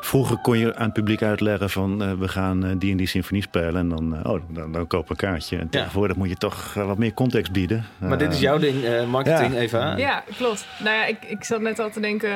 [0.00, 3.42] vroeger kon je aan het publiek uitleggen van eh, we gaan die en die symfonie
[3.42, 3.76] spelen.
[3.76, 5.58] En dan, oh, dan, dan koop een kaartje.
[5.58, 7.84] En tegenwoordig moet je toch wat meer context bieden.
[7.98, 9.58] Maar dit is jouw ding, eh, marketing, ja.
[9.60, 9.96] Eva.
[9.96, 10.66] Ja, klopt.
[10.78, 12.30] Nou ja, ik, ik zat net al te denken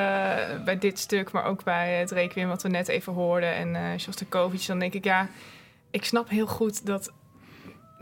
[0.64, 3.82] bij dit stuk, maar ook bij het Requiem wat we net even hoorden en eh
[3.98, 4.66] Shostakovich.
[4.66, 5.28] Dan denk ik, ja,
[5.96, 7.12] ik snap heel goed dat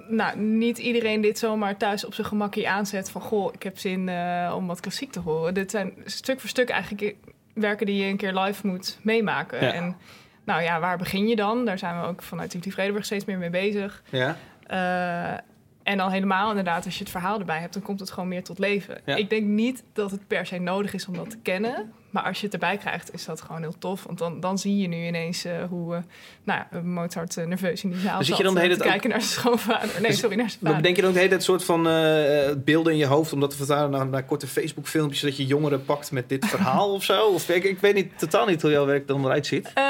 [0.09, 4.09] nou, niet iedereen dit zomaar thuis op zijn gemakkie aanzet van, goh, ik heb zin
[4.09, 5.55] eh, om wat klassiek te horen.
[5.55, 7.17] Dit zijn stuk voor stuk eigenlijk
[7.55, 9.65] werken die je een keer live moet meemaken.
[9.65, 9.73] Ja.
[9.73, 9.97] En
[10.45, 11.65] nou ja, waar begin je dan?
[11.65, 14.03] Daar zijn we ook vanuit Tivoli Vredenburg steeds meer mee bezig.
[14.11, 14.37] Ja.
[14.67, 15.39] Eh,
[15.83, 18.45] en dan helemaal inderdaad, als je het verhaal erbij hebt, dan komt het gewoon meer
[18.45, 19.01] tot leven.
[19.05, 19.17] Ja.
[19.17, 21.93] Ik denk niet dat het per se nodig is om dat te kennen.
[22.15, 24.03] Maar als je het erbij krijgt, is dat gewoon heel tof.
[24.05, 26.01] Want dan, dan zie je nu ineens eh, hoe eh,
[26.45, 28.77] nou, ja, Mozart eh, nerveus in die zaal Dus zit je dan de eh, hele
[28.77, 29.89] te tijd kijken naar zijn schoonvader.
[30.01, 30.77] Nee, Dus- sorry, naar zijn Maar vader.
[30.77, 33.51] bedenk je dan de hele tijd soort van eh, beelden in je hoofd om dat
[33.51, 37.05] te vertalen naar, naar korte Facebook filmpjes dat je jongeren pakt met dit verhaal of
[37.05, 37.27] zo?
[37.27, 39.67] Of ik, ik weet niet, totaal niet hoe jouw werk dan eruit ziet.
[39.75, 39.83] Eh,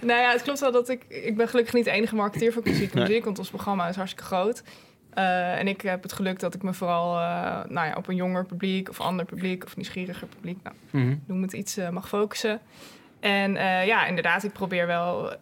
[0.00, 1.04] nou ja, het klopt wel dat ik...
[1.08, 3.06] Ik ben gelukkig niet de enige marketeer voor klassieke Nee.
[3.06, 3.24] muziek.
[3.24, 4.62] Want ons programma is hartstikke groot.
[5.16, 7.24] Eh, en ik heb het geluk dat ik me vooral eh,
[7.68, 8.88] nou ja, op een jonger publiek...
[8.88, 10.58] of ander publiek of nieuwsgieriger publiek...
[10.62, 12.60] Nou, noem het iets, eh, mag focussen.
[13.20, 13.52] En
[13.86, 15.32] ja, inderdaad, ik probeer wel...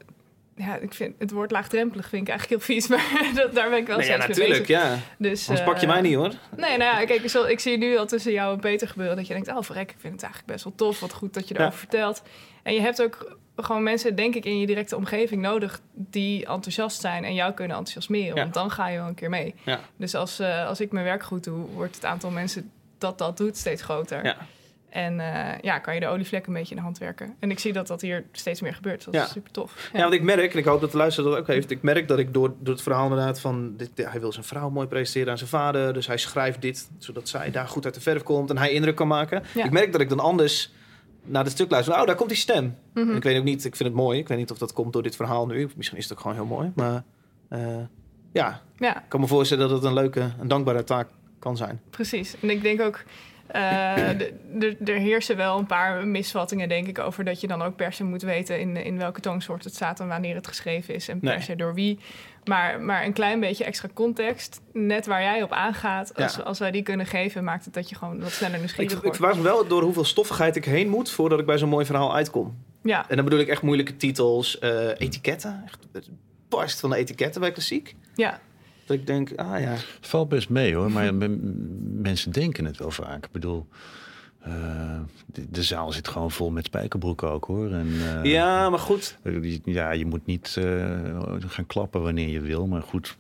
[0.57, 3.79] Ja, ik vind het woord laagdrempelig vind ik eigenlijk heel vies, maar dat, daar ben
[3.79, 4.97] ik wel Nee, ja, steeds mee natuurlijk, ja.
[5.19, 6.33] Dus, Anders pak je mij niet hoor.
[6.57, 9.17] Nee, nou ja, kijk, ik, zal- ik zie nu al tussen jou en Peter gebeuren
[9.17, 11.49] dat je denkt, oh verrek, ik vind het eigenlijk best wel tof, wat goed dat
[11.49, 11.79] je erover Ja.
[11.79, 12.23] vertelt.
[12.63, 17.01] En je hebt ook gewoon mensen, denk ik, in je directe omgeving nodig die enthousiast
[17.01, 18.43] zijn en jou kunnen enthousiasmeren, Ja.
[18.43, 19.55] want dan ga je wel een keer mee.
[19.65, 19.81] Ja.
[19.97, 23.37] Dus als, eh, als ik mijn werk goed doe, wordt het aantal mensen dat dat
[23.37, 24.25] doet steeds groter.
[24.25, 24.37] Ja.
[24.89, 27.35] En eh, ja, kan je de olievlek een beetje in de hand werken.
[27.39, 29.05] En ik zie dat dat hier steeds meer gebeurt.
[29.05, 29.91] Dat is super tof.
[29.93, 31.71] Ja, want ik merk, en ik hoop dat de luisteraar dat ook heeft.
[31.71, 33.77] Ik merk dat ik door, door het verhaal inderdaad van...
[33.77, 35.93] Dit, hij wil zijn vrouw mooi presenteren aan zijn vader.
[35.93, 38.51] Dus hij schrijft dit, zodat zij daar goed uit de verf komt.
[38.51, 39.43] En hij indruk kan maken.
[39.55, 40.73] Ik merk dat ik dan anders
[41.25, 41.95] naar het stuk luister.
[42.01, 42.77] Oh, daar komt die stem.
[42.95, 43.11] Mhm.
[43.11, 44.19] En ik weet ook niet, ik vind het mooi.
[44.19, 45.69] Ik weet niet of dat komt door dit verhaal nu.
[45.77, 46.73] Misschien is het ook gewoon heel mooi.
[46.75, 47.03] Maar
[47.49, 47.77] eh,
[48.33, 51.09] ja, Ja, ik kan me voorstellen dat het een leuke, een dankbare taak
[51.39, 51.81] kan zijn.
[51.91, 52.37] Precies.
[52.41, 53.03] En ik denk ook,
[53.47, 57.63] eh, de- de- er heersen wel een paar misvattingen, denk ik, over dat je dan
[57.63, 60.95] ook per se moet weten in, in welke toonsoort het staat en wanneer het geschreven
[60.95, 61.41] is en per Nee.
[61.41, 61.99] se door wie.
[62.45, 66.43] Maar, maar een klein beetje extra context, net waar jij op aangaat, als, Ja.
[66.43, 69.03] als wij die kunnen geven, maakt het dat je gewoon wat sneller Ik, nieuwsgierig ik
[69.03, 69.17] wordt.
[69.17, 72.15] verbaas me wel door hoeveel stoffigheid ik heen moet voordat ik bij zo'n mooi verhaal
[72.15, 72.57] uitkom.
[72.83, 75.63] Ja, En dan bedoel ik echt moeilijke titels, eh, etiketten.
[75.67, 76.09] Echt, het
[76.49, 77.95] barst van de etiketten bij klassiek.
[78.15, 78.41] ja,
[78.87, 79.71] Dat ik denk, ah ja.
[79.71, 81.15] Het valt best mee hoor, maar
[82.09, 83.25] mensen denken het wel vaak.
[83.25, 83.67] Ik bedoel,
[85.27, 87.71] de, de zaal zit gewoon vol met spijkerbroeken ook hoor.
[87.73, 87.87] En,
[88.23, 89.19] eh, ja, maar goed.
[89.23, 93.17] eh, Ja, je moet niet eh, gaan klappen wanneer je wil, maar goed.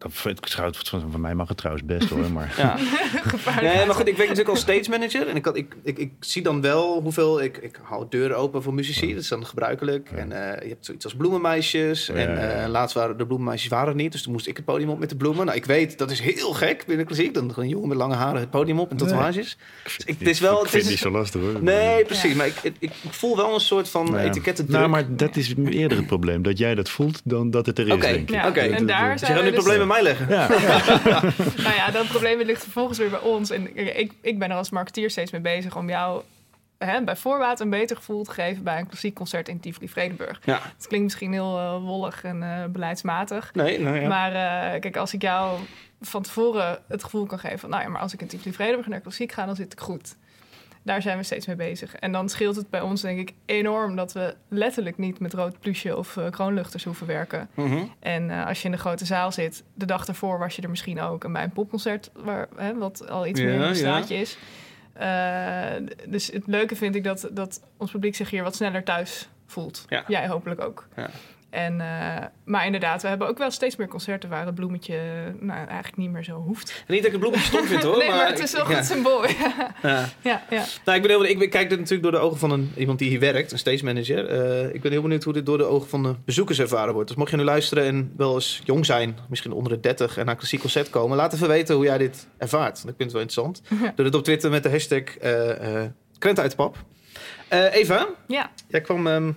[0.00, 2.76] Dat, het schuit, van van mij mag het trouwens best hoor, maar Ja.
[3.62, 5.28] Nee, maar goed, ik werk natuurlijk als stage manager.
[5.28, 7.42] En ik, had, ik, ik, ik zie dan wel hoeveel...
[7.42, 9.14] Ik, ik hou deuren open voor muzici.
[9.14, 10.10] Dat is dan gebruikelijk.
[10.10, 12.06] En eh, je hebt zoiets als bloemenmeisjes.
[12.06, 14.12] Ja, en eh, laatst waren de bloemenmeisjes waren er niet.
[14.12, 15.46] Dus toen moest ik het podium op met de bloemen.
[15.46, 17.34] Nou, ik weet, dat is heel gek binnen klassiek.
[17.34, 19.08] Dan een jongen met lange haren het podium op en Nee.
[19.08, 19.56] tatoeages.
[19.84, 20.56] Dus ik, het is wel...
[20.56, 21.62] ik Het vind is, het niet zo lastig hoor.
[21.62, 22.30] nee, precies.
[22.30, 22.36] Ja.
[22.36, 24.18] Maar ik, ik, ik voel wel een soort van Ja.
[24.22, 26.42] etiketten Nou, maar dat is eerder het probleem.
[26.42, 28.30] Dat jij dat voelt dan dat het er is, Oké, ik.
[28.30, 28.60] Ja, Oké.
[28.60, 30.28] en daar Dus zijn het dus- mij leggen.
[30.28, 30.48] Ja,
[31.64, 33.50] Nou ja, dat probleem ligt vervolgens weer bij ons.
[33.50, 36.22] En ik, ik, ben er als marketeer steeds mee bezig om jou
[36.78, 40.40] hè, bij voorbaat een beter gevoel te geven bij een klassiek concert in Tivoli Vredenburg.
[40.44, 40.60] Ja.
[40.76, 43.54] Het klinkt misschien heel eh, wollig en eh, beleidsmatig.
[43.54, 44.08] Nee, nou ja.
[44.08, 45.58] Maar eh, kijk, als ik jou
[46.00, 47.70] van tevoren het gevoel kan geven van...
[47.70, 50.16] nou ja, maar als ik in Tivoli Vredenburg naar klassiek ga, dan zit ik goed.
[50.90, 51.94] Daar zijn we steeds mee bezig.
[51.94, 53.96] En dan scheelt het bij ons denk ik enorm...
[53.96, 57.48] dat we letterlijk niet met rood plusje of eh, kroonluchters hoeven werken.
[57.54, 57.82] Mhm.
[58.00, 60.70] En eh, als je in de grote zaal zit, de dag ervoor was je er
[60.70, 61.24] misschien ook.
[61.24, 64.38] En bij een popconcert, waar, hè, wat al iets Ja, meer een straatje is.
[64.92, 65.08] Eh,
[66.08, 69.84] dus het leuke vind ik dat, dat ons publiek zich hier wat sneller thuis voelt.
[69.88, 70.04] Ja.
[70.06, 70.88] Jij hopelijk ook.
[71.50, 74.98] En, eh, maar inderdaad, we hebben ook wel steeds meer concerten waar het bloemetje
[75.40, 76.84] nou, eigenlijk niet meer zo hoeft.
[76.86, 77.98] En niet dat ik het bloemetje stom vind hoor.
[78.06, 78.76] nee, maar, het is wel ja.
[78.76, 79.24] goed symbool.
[79.82, 80.08] Ja.
[80.22, 80.64] ja, ja.
[80.84, 81.42] Nou, ik ben heel benieuwd.
[81.42, 83.84] Ik kijk dit natuurlijk door de ogen van een, iemand die hier werkt, een stage
[83.84, 84.26] manager.
[84.26, 87.08] Eh, ik ben heel benieuwd hoe dit door de ogen van de bezoekers ervaren wordt.
[87.08, 90.24] Dus mocht je nu luisteren en wel eens jong zijn, misschien onder de 30 en
[90.24, 92.76] naar een klassiek concert komen, laat even weten hoe jij dit ervaart.
[92.76, 93.62] Ik vind het wel interessant.
[93.96, 95.02] Doe het op Twitter met de hashtag
[96.18, 96.76] Krenten uit de pap.
[97.48, 98.50] Eh, Eva, ja.
[98.68, 99.32] jij kwam ehm,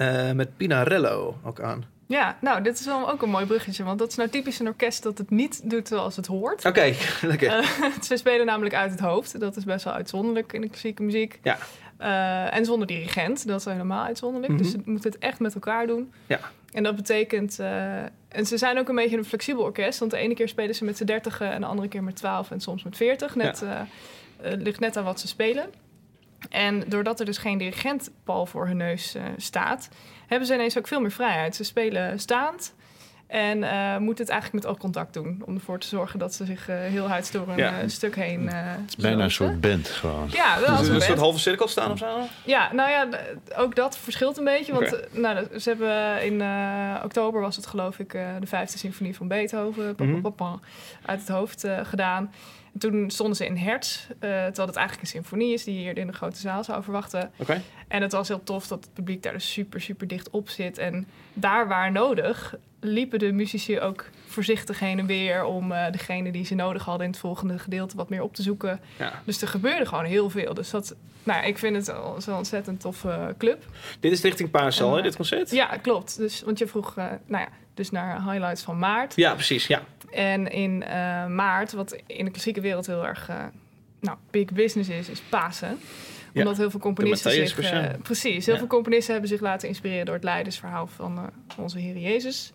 [0.00, 1.84] eh, met Pinarello ook aan.
[2.06, 3.84] Ja, nou, dit is wel ook een mooi bruggetje.
[3.84, 6.64] Want dat is nou typisch een orkest dat het niet doet zoals het hoort.
[6.64, 7.48] Oké, lekker.
[7.48, 9.40] Eh, ze spelen namelijk uit het hoofd.
[9.40, 11.38] Dat is best wel uitzonderlijk in de klassieke muziek.
[11.42, 11.58] Ja.
[11.96, 14.52] Eh, en zonder dirigent, dat is helemaal uitzonderlijk.
[14.52, 14.62] Mhm.
[14.62, 16.12] Dus ze moeten het echt met elkaar doen.
[16.26, 16.40] Ja.
[16.72, 17.58] En dat betekent...
[18.28, 19.98] en ze zijn ook een beetje een flexibel orkest.
[19.98, 21.52] Want de ene keer spelen ze met z'n dertigen...
[21.52, 23.34] en de andere keer met twaalf en soms met veertig.
[23.34, 23.64] Net,
[24.40, 25.70] ligt net aan wat ze spelen.
[26.48, 29.88] En doordat er dus geen dirigentpal voor hun neus eh, staat...
[30.26, 31.56] hebben ze ineens ook veel meer vrijheid.
[31.56, 32.74] Ze spelen staand...
[33.26, 35.42] En eh, moeten het eigenlijk met oogcontact doen.
[35.46, 37.88] Om ervoor te zorgen dat ze zich eh, heel huids door een Ja.
[37.88, 38.48] stuk heen.
[38.48, 40.28] eh Het is bijna een soort band gewoon.
[40.32, 42.18] Ja, wel Dus een een soort halve cirkel staan of zo?
[42.44, 43.08] Ja, nou ja,
[43.56, 44.72] ook dat verschilt een beetje.
[44.72, 49.16] Want nou, ze hebben in eh, oktober was het geloof ik eh, de vijfde symfonie
[49.16, 50.20] van Beethoven Mhm.
[50.20, 50.58] pa, pa,
[51.06, 52.32] uit het hoofd eh, gedaan.
[52.72, 55.80] En toen stonden ze in hertz, eh, terwijl het eigenlijk een symfonie is die je
[55.80, 57.30] hier in de grote zaal zou verwachten.
[57.36, 57.62] Oké.
[57.88, 60.78] En het was heel tof dat het publiek daar dus super, super dicht op zit.
[60.78, 65.44] En daar waar nodig liepen de muzici ook voorzichtig heen en weer...
[65.44, 68.42] om eh, degene die ze nodig hadden in het volgende gedeelte wat meer op te
[68.42, 68.80] zoeken.
[68.98, 69.22] Ja.
[69.24, 70.54] Dus er gebeurde gewoon heel veel.
[70.54, 73.64] Dus dat, nou, ik vind het zo'n ontzettend toffe club.
[74.00, 75.50] Dit is richting Paarsal, hè, Eh, dit concert?
[75.50, 76.16] Ja, klopt.
[76.16, 77.48] Dus, want je vroeg nou ja,
[77.80, 79.16] dus naar highlights van maart.
[79.16, 79.82] Ja, precies, ja.
[80.10, 83.36] En in eh, maart, wat in de klassieke wereld heel erg eh,
[84.00, 85.78] nou, big business is, is Pasen.
[86.32, 87.58] Ja, Omdat heel veel componisten zich...
[87.60, 88.60] Eh, precies, heel Ja.
[88.60, 92.52] veel componisten hebben zich laten inspireren door het leidersverhaal van eh, onze Heer Jezus.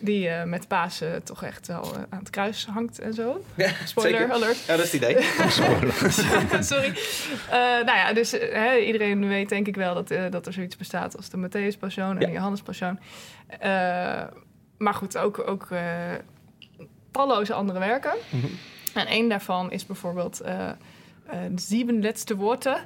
[0.00, 3.44] Die eh, met Pasen toch echt wel aan het kruis hangt en zo.
[3.56, 4.34] ja Spoiler zeker.
[4.34, 4.64] alert.
[4.66, 5.22] Ja, dat is het idee.
[6.62, 6.92] Sorry.
[7.50, 10.76] Eh, nou ja, dus hè, iedereen weet denk ik wel dat, eh, dat er zoiets
[10.76, 12.26] bestaat als de Matthäus Passion en Ja.
[12.26, 12.98] de Johannes Passion.
[14.78, 16.12] Eh, maar goed, ook, ook eh,
[17.10, 18.12] talloze andere werken.
[18.28, 18.46] Mhm.
[18.94, 20.70] En één daarvan is bijvoorbeeld eh
[21.26, 22.76] eh, Sieben Letzte Worte.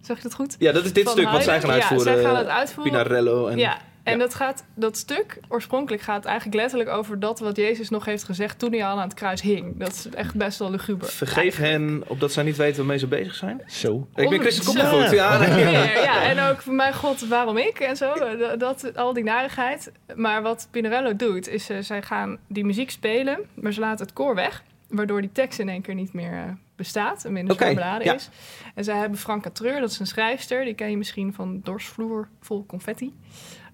[0.00, 0.56] Zeg je dat goed?
[0.58, 2.12] Ja, dat is dit Van stuk wat zij gaan uitvoeren.
[2.12, 2.92] Ja, zij gaan het uitvoeren.
[2.92, 3.58] Pinarello en...
[3.58, 4.18] Ja, en ja.
[4.18, 8.58] Dat, gaat, dat stuk oorspronkelijk gaat eigenlijk letterlijk over dat wat Jezus nog heeft gezegd
[8.58, 9.78] toen hij al aan het kruis hing.
[9.78, 11.08] Dat is echt best wel luguber.
[11.08, 13.62] Vergeef hen, opdat zij niet weten waarmee ze bezig zijn.
[13.66, 14.08] Zo.
[14.14, 14.72] Ik ben Christen zo.
[14.72, 15.44] Koppenvoet, ja.
[15.44, 18.14] Ja, ja, en ook mijn god, waarom ik en zo.
[18.14, 19.92] Dat, dat- al die narigheid.
[20.14, 24.14] Maar wat Pinarello doet, is uh, zij gaan die muziek spelen, maar ze laten het
[24.14, 24.62] koor weg.
[24.88, 26.42] Waardoor die tekst in één keer niet meer uh,
[26.76, 28.14] bestaat en minder zwaar beladen ja.
[28.14, 28.28] is.
[28.74, 32.28] En zij hebben Franka Treur, dat is een schrijfster, die ken je misschien van Dorsvloer
[32.40, 33.14] vol confetti.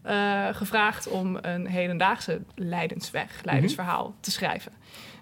[0.06, 4.72] Uh, gevraagd om een hedendaagse leidensweg, leidensverhaal te schrijven.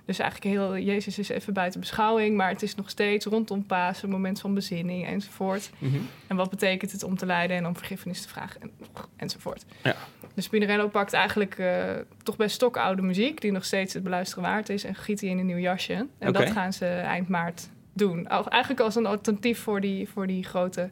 [0.06, 4.04] Dus eigenlijk heel, Jezus is even buiten beschouwing, maar het is nog steeds rondom Pasen,
[4.04, 5.70] een moment van bezinning enzovoort.
[5.78, 5.96] Mhm.
[6.26, 8.70] En wat betekent het om te lijden en om vergiffenis te vragen en,
[9.16, 9.64] enzovoort.
[9.82, 9.94] Ja.
[10.34, 11.84] Dus Pinarello pakt eigenlijk uh,
[12.22, 15.38] toch best stokoude muziek, die nog steeds het beluisteren waard is, en giet die in
[15.38, 16.06] een nieuw jasje.
[16.18, 18.28] En dat gaan ze eind maart doen.
[18.28, 20.90] Eigenlijk als een alternatief voor die, voor die grote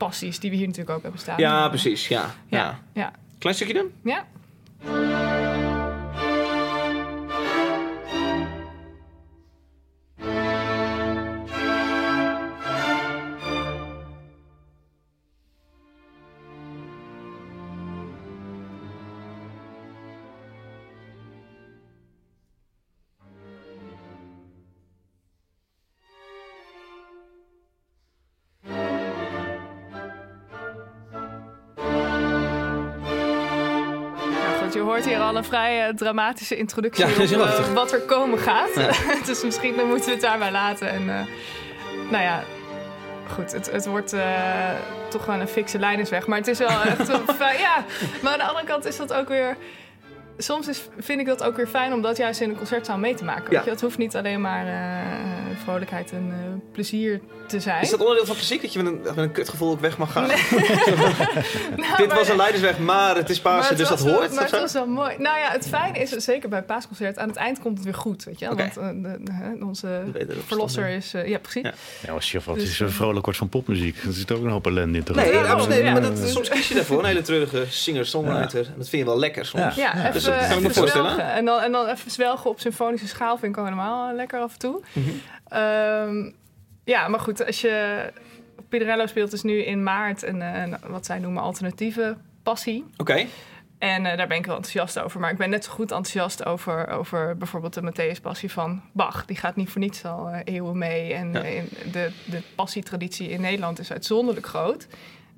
[0.00, 1.38] passies die we hier natuurlijk ook hebben staan.
[1.38, 2.34] Ja, precies, ja.
[2.46, 2.58] ja.
[2.58, 3.12] Ja, ja.
[3.38, 3.90] Klein stukje dan?
[4.04, 5.39] ja.
[35.30, 38.74] Al een vrij eh, dramatische introductie Ja, op eh, wat er komen gaat.
[38.74, 38.90] Ja.
[39.26, 40.90] dus misschien moeten we het daarbij laten.
[40.90, 41.26] En eh,
[42.10, 42.42] nou ja,
[43.32, 44.14] goed, het, het wordt
[45.08, 46.26] toch gewoon een fikse leidersweg.
[46.26, 47.08] Maar het is wel echt
[47.66, 47.84] Ja,
[48.22, 49.56] maar aan de andere kant is dat ook weer...
[50.42, 53.14] Soms is, vind ik dat ook weer fijn om dat juist in een concertzaal mee
[53.14, 53.42] te maken.
[53.44, 53.50] Ja.
[53.50, 53.70] Weet je?
[53.70, 57.82] Het hoeft niet alleen maar eh, vrolijkheid en eh, plezier te zijn.
[57.82, 60.12] Is dat onderdeel van klassiek dat je met een, met een kutgevoel ook weg mag
[60.12, 60.26] gaan?
[61.76, 64.34] Nou, Dit maar- was een leidersweg, maar het is Pasen, het dus dat wel- hoort.
[64.34, 65.14] Maar het was wel mooi.
[65.18, 67.94] Nou ja, het fijne is, zeker bij het paasconcert, aan het eind komt het weer
[67.94, 68.46] goed, weet je.
[68.46, 70.02] Want eh, de, de- hè, onze
[70.46, 71.10] verlosser is...
[71.24, 71.62] ja, precies.
[71.62, 71.72] Ja.
[72.06, 73.96] Ja, als je wat Dus, is een vrolijk wordt van popmuziek.
[74.06, 75.78] Er zit ook een hoop ellende in te Nee, daarom, absoluut.
[75.82, 75.92] ja.
[75.92, 78.66] Maar dat, soms kies je daarvoor een hele treurige singer-songwriter.
[78.66, 79.74] En dat vind je wel lekker soms.
[79.74, 81.32] Ja, Dus kan me voorstellen.
[81.32, 84.40] En dan, en dan even zwelgen op symfonische schaal vind ik al helemaal eh, lekker
[84.40, 84.80] af en toe.
[84.92, 85.08] Mhm.
[85.48, 86.30] Ehm,
[86.84, 88.04] ja, maar goed, als je...
[88.68, 92.84] Piderello speelt dus nu in maart een, eh, een, wat zij noemen alternatieve passie.
[92.96, 93.26] Oké.
[93.78, 95.20] En eh, daar ben ik wel enthousiast over.
[95.20, 99.24] Maar ik ben net zo goed enthousiast over, over bijvoorbeeld de Matthäus Passie van Bach.
[99.24, 101.14] Die gaat niet voor niets al eeuwen mee.
[101.14, 101.42] En Ja.
[101.42, 104.86] in de, de passietraditie in Nederland is uitzonderlijk groot.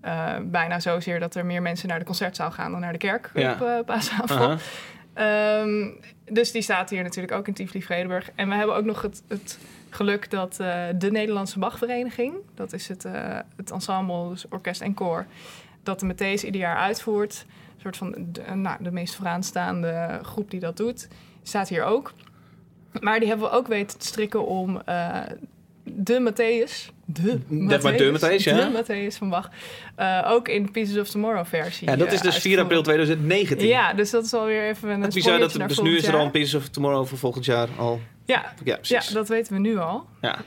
[0.02, 3.30] Eh, bijna zozeer dat er meer mensen naar de concertzaal gaan dan naar de kerk
[3.34, 3.52] Ja.
[3.52, 4.62] op eh paasavond.
[5.14, 5.90] Ehm,
[6.24, 8.30] dus die staat hier natuurlijk ook in Tivoli-Vredenburg.
[8.34, 9.58] En we hebben ook nog het, het
[9.90, 12.34] geluk dat eh, de Nederlandse Bachvereniging...
[12.54, 13.06] dat is het,
[13.56, 15.26] het ensemble, dus orkest en koor...
[15.82, 17.46] dat de Matthäus ieder jaar uitvoert.
[17.76, 21.08] soort van de, nou, de meest vooraanstaande groep die dat doet.
[21.42, 22.12] Staat hier ook.
[23.00, 25.20] Maar die hebben we ook weten te strikken om uh,
[25.84, 26.90] de Matthäus.
[27.04, 28.56] De Dat maar de Matthäus, ja.
[28.70, 29.50] De Matthäus van Bach.
[29.98, 31.88] Uh, ook in de Pieces of Tomorrow versie.
[31.90, 33.66] Ja, dat is dus 4 april 2019.
[33.68, 36.30] Ja, dus dat is alweer even een bizar dat Dus nu is er al een
[36.30, 38.00] Pieces of Tomorrow voor volgend jaar al.
[38.24, 40.06] Ja, ja, ja, dat weten we nu al.
[40.20, 40.38] Ja.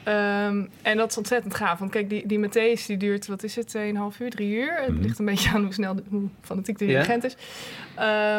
[0.47, 1.79] Um, en dat is ontzettend gaaf.
[1.79, 4.75] Want kijk, die, die Matthäus die duurt, wat is het, 2,5 uur, 3 uur.
[4.81, 5.01] Het Mhm.
[5.01, 7.35] ligt een beetje aan hoe snel, de, hoe fanatiek de dirigent is.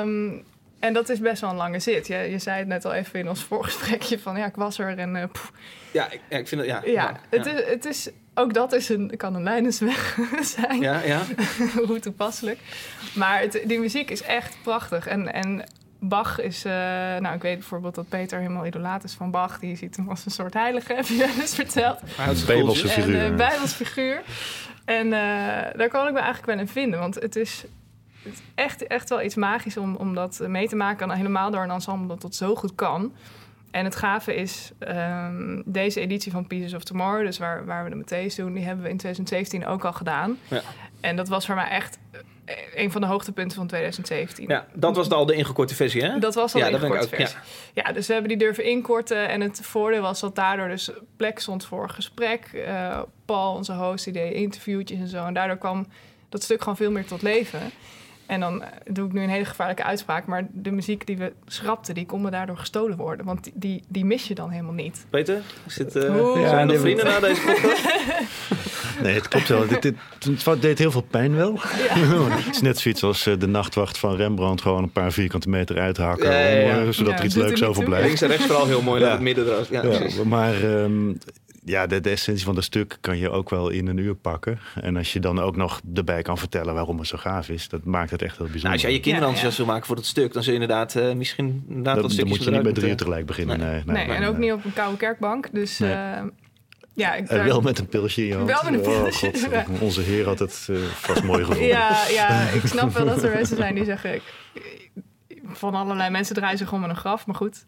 [0.02, 0.42] Um,
[0.78, 2.06] en dat is best wel een lange zit.
[2.06, 4.98] Je, je zei het net al even in ons voorgesprekje van ja, ik was er
[4.98, 5.52] en uh, poef.
[5.90, 6.82] Ja, ik, ja, ik vind het, ja.
[6.84, 10.18] Ja, het, Is, het is, ook dat is een, kan een lijnensweg
[10.56, 10.80] zijn.
[10.80, 11.22] Ja, ja.
[11.86, 12.58] Hoe toepasselijk.
[13.14, 15.06] Maar het, die muziek is echt prachtig.
[15.06, 15.64] En, en
[15.98, 16.72] Bach is, uh,
[17.18, 19.58] nou ik weet bijvoorbeeld dat Peter helemaal idolaat is van Bach.
[19.58, 22.00] Die ziet hem als een soort heilige, heb je wel eens verteld.
[22.18, 23.20] Een Bijbelse figuur.
[23.20, 24.22] En, uh, Bijbels figuur.
[24.84, 25.12] En uh,
[25.76, 26.98] daar kan ik me eigenlijk wel in vinden.
[26.98, 27.64] Want het is,
[28.26, 31.10] het is echt, echt wel iets magisch om, om dat mee te maken.
[31.10, 33.12] En helemaal door een ensemble dat dat zo goed kan.
[33.70, 37.90] En het gave is, um, deze editie van Pieces of Tomorrow, dus waar, waar we
[37.90, 40.38] de Matthäus doen, die hebben we in 2017 ook al gedaan.
[40.48, 40.62] Ja.
[41.00, 41.98] En dat was voor mij echt
[42.74, 44.48] een van de hoogtepunten van 2017.
[44.48, 46.18] Ja, dat was al de ingekorte versie, hè?
[46.18, 47.38] Dat was al ja, de ingekorte versie.
[47.72, 47.82] Ja.
[47.86, 47.92] ja.
[47.92, 49.28] dus we hebben die durven inkorten.
[49.28, 52.50] En het voordeel was dat daardoor dus plek stond voor gesprek.
[52.54, 55.24] Uh, Paul, onze host, die deed interviewtjes en zo.
[55.24, 55.86] En daardoor kwam
[56.28, 57.60] dat stuk gewoon veel meer tot leven.
[58.26, 60.26] En dan doe ik nu een hele gevaarlijke uitspraak.
[60.26, 63.26] Maar de muziek die we schrapten, die kon me daardoor gestolen worden.
[63.26, 65.06] Want die, die, mis je dan helemaal niet.
[65.10, 66.02] Peter, zit, uh,
[66.34, 67.82] ja, zijn er vrienden na deze podcast?
[69.02, 69.66] nee, het klopt wel.
[69.66, 69.94] dit, dit,
[70.44, 71.52] het deed heel veel pijn wel.
[71.52, 71.94] Ja.
[72.36, 74.62] het is net zoiets als uh, de nachtwacht van Rembrandt.
[74.62, 76.30] Gewoon een paar vierkante meter uithakken.
[76.30, 78.06] Ja, ja, om, uh, zodat er iets leuks overblijft.
[78.06, 79.00] Links en rechts vooral heel mooi.
[79.02, 79.10] Ja.
[79.10, 79.68] het midden eruit.
[79.68, 80.62] Ja, maar...
[80.62, 81.18] Um,
[81.66, 84.58] ja, de, de, essentie van het stuk kan je ook wel in een uur pakken.
[84.80, 87.84] En als je dan ook nog erbij kan vertellen waarom het zo gaaf is, dat
[87.84, 88.62] maakt het echt heel bijzonder.
[88.62, 90.94] Nou, als jij je kinderen enthousiast wil maken voor het stuk, dan zul je inderdaad
[90.94, 93.58] uh, misschien inderdaad dat, wat Dan moet je niet bij drie uur tegelijk beginnen.
[93.58, 95.48] Nee, nee, nee, nee en ook niet op een koude kerkbank.
[95.52, 95.90] Dus nee.
[95.90, 96.22] uh,
[96.94, 98.46] ja, ik, uh, wel met een pilsje in je hand.
[98.50, 99.26] Wel met een pilsje.
[99.26, 101.68] Oh, God, onze heer had het uh, vast mooi gevonden.
[101.68, 104.20] ja, ja, ik snap wel dat er mensen zijn die zeggen...
[105.52, 107.64] Van allerlei mensen draaien zich om een graf, maar goed.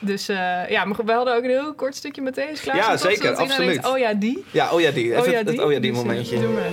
[0.00, 2.76] dus uh, ja, maar we hadden ook een heel kort stukje Matthäus klaar.
[2.76, 3.68] Ja, zeker, absoluut.
[3.68, 4.44] Denkt, oh ja, die.
[4.50, 5.04] Ja, oh ja, die.
[5.04, 6.40] Even oh ja, het, die, het oh ja, die dus, momentje.
[6.40, 6.70] Doe maar.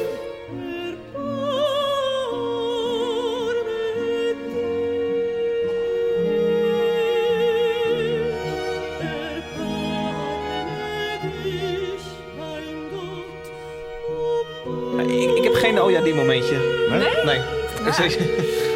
[15.08, 16.88] Ik, ik heb geen oh ja, die momentje.
[16.90, 17.24] Nee?
[17.26, 18.72] Nee.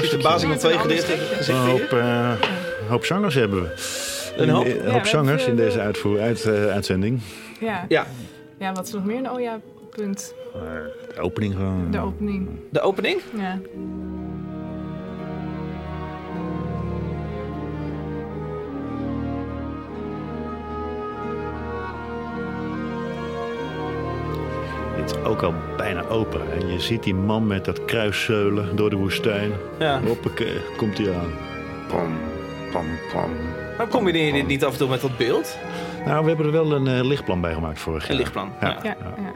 [0.00, 2.32] De bazing op twee gedeelten Een hoop, uh,
[2.88, 3.68] hoop zangers hebben we.
[4.36, 7.20] Een hoop, een hoop ja, zangers in deze uitvoer, uit, uh, uitzending.
[7.60, 7.84] Ja.
[7.88, 8.06] ja.
[8.58, 10.34] Ja, wat is nog meer een oh ja punt?
[10.56, 10.62] Uh,
[11.14, 11.90] de opening gewoon.
[11.90, 12.48] De opening.
[12.70, 13.20] De opening?
[13.36, 13.58] Ja.
[25.24, 26.52] Ook al bijna open.
[26.52, 29.52] En je ziet die man met dat kruiszeulen door de woestijn.
[29.78, 30.00] Ja.
[30.00, 31.32] Hoppakee, komt hij aan.
[31.88, 32.18] Pam,
[32.72, 33.30] pam, pam.
[33.70, 35.58] Waarom combineer je dit niet af en toe met dat beeld?
[36.04, 38.10] Nou, we hebben er wel een uh, lichtplan bij gemaakt vorig jaar.
[38.10, 38.68] Een lichtplan, ja.
[38.68, 38.96] Ja, ja.
[39.16, 39.32] ja.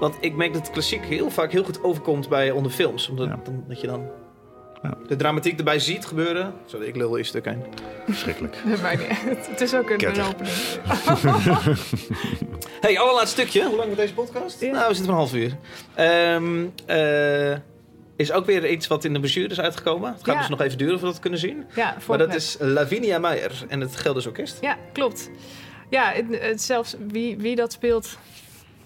[0.00, 3.08] Want ik merk dat klassiek heel vaak heel goed overkomt bij onder films.
[3.08, 3.38] Omdat ja.
[3.44, 4.06] dan, dat je dan
[5.08, 6.52] de dramatiek erbij ziet gebeuren.
[6.66, 7.62] Sorry, ik lul eerst stuk heen.
[8.06, 8.56] Verschrikkelijk.
[8.70, 9.46] Dat maakt niet uit.
[9.48, 10.54] Het is ook een, een opening.
[12.80, 13.60] hey, allerlaatste stukje.
[13.66, 14.60] Hoe lang wordt deze podcast?
[14.60, 14.72] Ja.
[14.72, 15.56] Nou, we zitten een half uur.
[16.34, 17.56] Um, uh,
[18.16, 20.12] is ook weer iets wat in de brochure is uitgekomen.
[20.12, 20.40] Het gaat Ja.
[20.40, 21.64] dus nog even duren voordat we het kunnen zien.
[21.74, 22.36] Ja, Maar dat net.
[22.36, 24.58] is Lavinia Meijer en het Gelders Orkest.
[24.60, 25.30] Ja, klopt.
[25.90, 28.18] Ja, het, het zelfs wie, wie dat speelt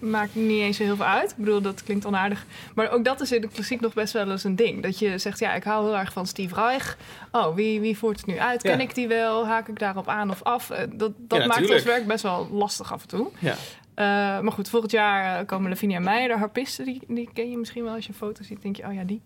[0.01, 1.31] maakt niet eens zo heel veel uit.
[1.31, 2.45] Ik bedoel, dat klinkt onaardig.
[2.75, 4.83] Maar ook dat is in de klassiek nog best wel eens een ding.
[4.83, 6.97] Dat je zegt, ja, ik hou heel erg van Steve Reich.
[7.31, 8.61] Oh, wie, wie voert het nu uit?
[8.61, 8.83] Ken Ja.
[8.83, 9.45] ik die wel?
[9.47, 10.69] Haak ik daarop aan of af?
[10.69, 13.29] Eh, Dat, dat Ja, maakt ons werk best wel lastig af en toe.
[13.39, 13.55] Ja.
[13.95, 14.05] Eh,
[14.39, 16.83] maar goed, volgend jaar eh, komen Lavinia Meijer, de harpiste.
[16.83, 18.61] Die, die ken je misschien wel als je een foto ziet.
[18.61, 19.21] denk je, oh ja, die.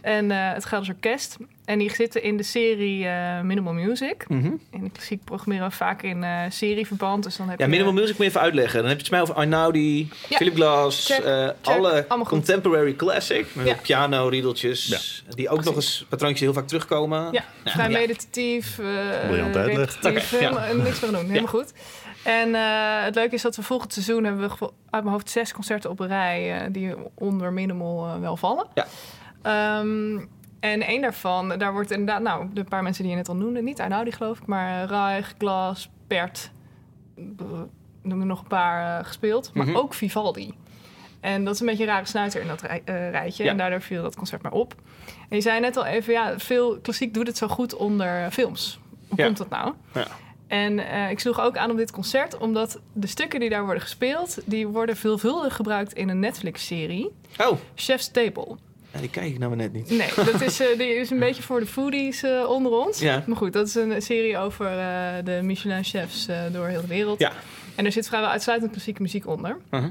[0.00, 1.36] En eh, het Gelders Orkest.
[1.64, 4.24] En die zitten in de serie eh, Minimal Music.
[4.28, 4.46] Mhm.
[4.70, 7.24] In de klassiek programmeren we vaak in eh, serieverband.
[7.24, 7.70] Dus dan heb Ja, je...
[7.70, 8.78] Minimal Music moet je even uitleggen.
[8.80, 10.36] Dan heb je het mij over Arnaudi, Ja.
[10.36, 11.54] Philip Glass, Check, eh, check.
[12.08, 13.46] alle contemporary classic.
[13.52, 13.74] Met Ja.
[13.82, 15.24] piano, riedeltjes.
[15.28, 17.28] Die ook nog eens patroontjes heel vaak terugkomen.
[17.32, 17.98] Ja, vrij Ja.
[17.98, 18.84] meditatief, eh
[19.28, 20.30] Briljant uitleg.
[20.30, 21.72] helemaal, niks meer doen, helemaal goed.
[22.24, 24.56] En eh, het leuke is dat we volgend seizoen hebben we
[24.90, 28.66] uit mijn hoofd zes concerten op een rij eh, die onder minimal eh, wel vallen.
[28.74, 28.86] Ja.
[29.42, 30.18] Ehm,
[30.60, 33.62] en één daarvan, daar wordt inderdaad, nou, de paar mensen die je net al noemde,
[33.62, 36.50] niet Arnaudi geloof ik, maar Reich, Glas, Pert,
[37.36, 37.42] b-
[38.02, 39.76] noem er nog een paar gespeeld, maar Mhm.
[39.76, 40.54] ook Vivaldi.
[41.20, 43.44] En dat is een beetje een rare snuiter in dat rij- rijtje.
[43.44, 43.50] Ja.
[43.50, 44.74] En daardoor viel dat concert maar op.
[45.28, 48.80] En je zei net al even, ja, veel klassiek doet het zo goed onder films.
[49.08, 49.24] Hoe Ja.
[49.24, 49.72] komt dat nou?
[49.94, 50.06] Ja.
[50.50, 53.82] En eh, ik sloeg ook aan op dit concert, omdat de stukken die daar worden
[53.82, 58.56] gespeeld, die worden veelvuldig gebruikt in een Netflix-serie, Oh, Chef's Table.
[58.92, 59.90] ja, die kijk ik nou net niet.
[59.90, 62.98] Nee, dat is, eh, die is een beetje voor de foodies eh, onder ons.
[62.98, 63.22] Ja.
[63.26, 64.66] Maar goed, dat is een serie over
[65.24, 67.18] de Michelin-chefs door heel de wereld.
[67.20, 67.32] Ja.
[67.74, 69.56] En er zit vrijwel uitsluitend klassieke muziek onder.
[69.70, 69.90] Uh-huh.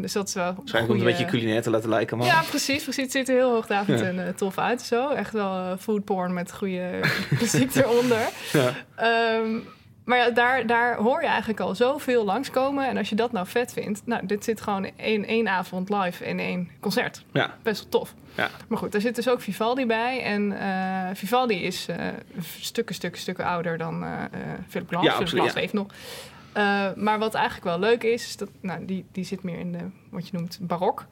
[0.00, 2.26] Dus dat is wel Waarschijnlijk om een beetje culinair te laten lijken, man.
[2.26, 3.02] Ja, precies, precies.
[3.02, 4.06] Het ziet er heel hoogdravend Ja.
[4.06, 4.82] en tof uit.
[4.82, 5.08] Zo.
[5.08, 7.00] Echt wel food porn met goede
[7.40, 8.28] muziek eronder.
[8.52, 8.74] Ja.
[8.96, 9.58] Ehm,
[10.04, 12.88] maar ja, daar, daar hoor je eigenlijk al zoveel langskomen.
[12.88, 14.02] En als je dat nou vet vindt...
[14.04, 17.24] Nou, dit zit gewoon in één avond live in één concert.
[17.32, 17.54] Ja.
[17.62, 18.14] Best wel tof.
[18.34, 18.50] Ja.
[18.68, 20.22] Maar goed, daar zit dus ook Vivaldi bij.
[20.22, 21.96] En eh, Vivaldi is eh,
[22.60, 24.10] stukken, stukken, stukken ouder dan eh,
[24.68, 25.06] Philip Glass.
[25.06, 25.60] Ja, Philip Glass ja.
[25.60, 25.86] leeft nog.
[26.96, 29.84] Maar wat eigenlijk wel leuk is, is dat, nou, die, die zit meer in de,
[30.10, 31.06] wat je noemt, barok.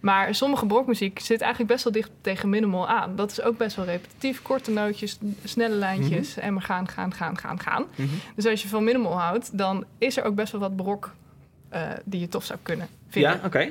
[0.00, 3.16] Maar sommige barokmuziek zit eigenlijk best wel dicht tegen minimal aan.
[3.16, 4.42] Dat is ook best wel repetitief.
[4.42, 6.36] Korte nootjes, snelle lijntjes.
[6.36, 7.86] En maar gaan, gaan, gaan, gaan, gaan.
[7.94, 8.08] Mhm.
[8.34, 11.12] Dus als je van minimal houdt, dan is er ook best wel wat barok
[11.68, 13.30] eh, die je tof zou kunnen vinden.
[13.30, 13.68] Ja, oké.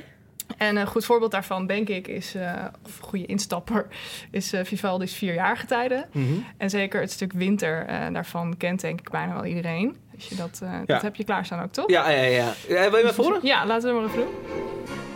[0.58, 2.54] En een goed voorbeeld daarvan, denk ik, is, eh,
[2.86, 3.88] of een goede instapper,
[4.32, 6.06] is eh, Vivaldi's Vierjarige Tijden.
[6.12, 6.34] Mhm.
[6.58, 9.98] En zeker het stuk winter, daarvan kent denk ik bijna wel iedereen.
[10.16, 11.90] Dus je dat, dat heb je klaarstaan ook, toch?
[11.90, 12.54] Ja, ja, ja.
[12.68, 12.90] ja.
[12.90, 13.40] Wil je mij voren?
[13.44, 15.09] Ja, laten we maar even doen.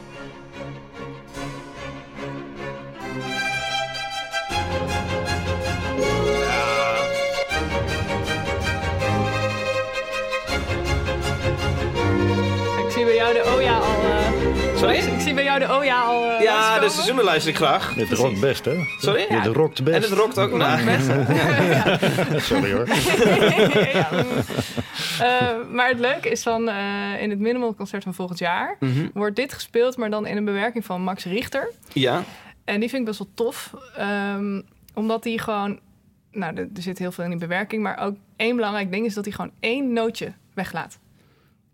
[14.84, 14.98] Sorry?
[15.14, 17.94] Ik zie bij jou de Oja al eh, Ja, de seizoenen luister ik graag.
[17.94, 18.76] Dit rokt best, hè?
[19.00, 19.28] Sorry?
[19.30, 19.96] Dit rokt best.
[19.96, 20.50] En het rokt ook.
[22.42, 22.88] Sorry hoor.
[23.94, 24.10] ja.
[25.20, 29.08] Eh, maar het leuke is dan eh, in het Minimal Concert van volgend jaar Mhm.
[29.14, 31.70] wordt dit gespeeld, maar dan in een bewerking van Max Richter.
[31.94, 32.24] Ja.
[32.66, 34.62] En die vind ik best wel tof, ehm,
[34.94, 35.80] omdat hij gewoon,
[36.32, 39.14] nou, er, er zit heel veel in die bewerking, maar ook één belangrijk ding is
[39.14, 41.00] dat hij gewoon één nootje weglaat.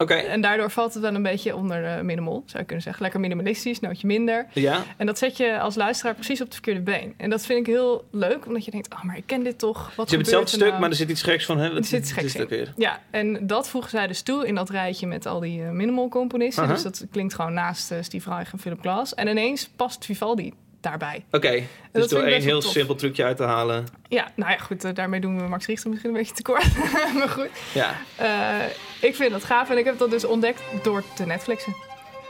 [0.01, 0.13] Oké.
[0.13, 3.01] En daardoor valt het wel een beetje onder de minimal, zou je kunnen zeggen.
[3.01, 4.47] Lekker minimalistisch, nootje minder.
[4.53, 4.83] Ja.
[4.97, 7.13] En dat zet je als luisteraar precies op het verkeerde been.
[7.17, 9.77] En dat vind ik heel leuk, omdat je denkt, oh, maar ik ken dit toch.
[9.77, 10.79] Wat Dus je hebt hetzelfde stuk, nou?
[10.79, 11.57] maar er zit iets geks van.
[11.57, 11.69] Hè?
[11.69, 12.73] Wat Er zit iets geks ook weer?
[12.77, 16.09] Ja, en dat voegen zij dus toe in dat rijtje met al die eh, minimal
[16.09, 16.67] componisten.
[16.67, 19.13] Dus dat klinkt gewoon naast eh, Steve Reich en Philip Glass.
[19.13, 21.25] En ineens past Vivaldi daarbij.
[21.31, 21.63] Oké.
[21.91, 22.71] Dus door één heel tof.
[22.71, 23.85] simpel trucje uit te halen.
[24.07, 26.65] Ja, nou ja, goed, eh, daarmee doen we Max Richter misschien een beetje tekort.
[27.17, 27.95] maar goed, Ja.
[28.15, 28.65] eh,
[29.01, 31.75] ik vind dat gaaf en ik heb dat dus ontdekt door te Netflixen.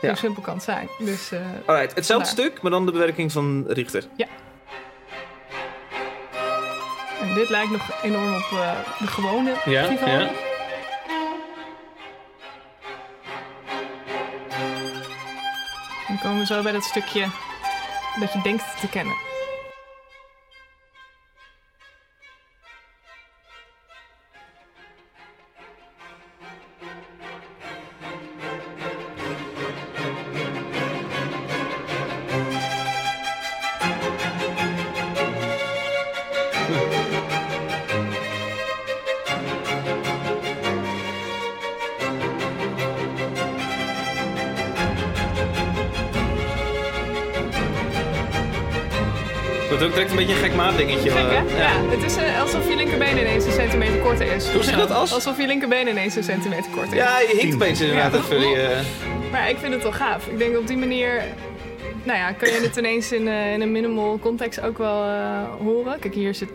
[0.00, 0.08] Ja.
[0.08, 0.88] Hoe simpel kan het zijn.
[0.98, 1.30] Dus
[1.66, 2.46] Alright, hetzelfde Vandaar.
[2.46, 4.04] stuk, maar dan de bewerking van Richter.
[7.20, 8.48] en dit lijkt nog enorm op
[8.98, 10.30] de gewone Ja, ja.
[16.08, 17.26] Dan komen we zo bij dat stukje
[18.18, 19.29] dat je denkt te kennen.
[49.80, 51.10] Dat is ook direct een beetje een gek maatdingetje.
[51.10, 51.46] Gek, hè?
[51.46, 51.90] eh, Ja.
[51.90, 54.48] het is eh, alsof je linkerbeen ineens een centimeter korter is.
[54.48, 55.12] Hoe zeg je dat als?
[55.12, 56.98] Alsof je linkerbeen ineens een centimeter korter is.
[56.98, 58.18] Ja, je hinkt opeens inderdaad Ja.
[58.18, 58.70] even.
[58.70, 58.78] Eh,
[59.30, 60.26] Maar ik vind het wel gaaf.
[60.26, 61.22] Ik denk op die manier...
[62.02, 65.42] Nou ja, kan je het ineens in, eh, in een minimal context ook wel eh,
[65.64, 65.98] horen.
[65.98, 66.48] Kijk, hier zit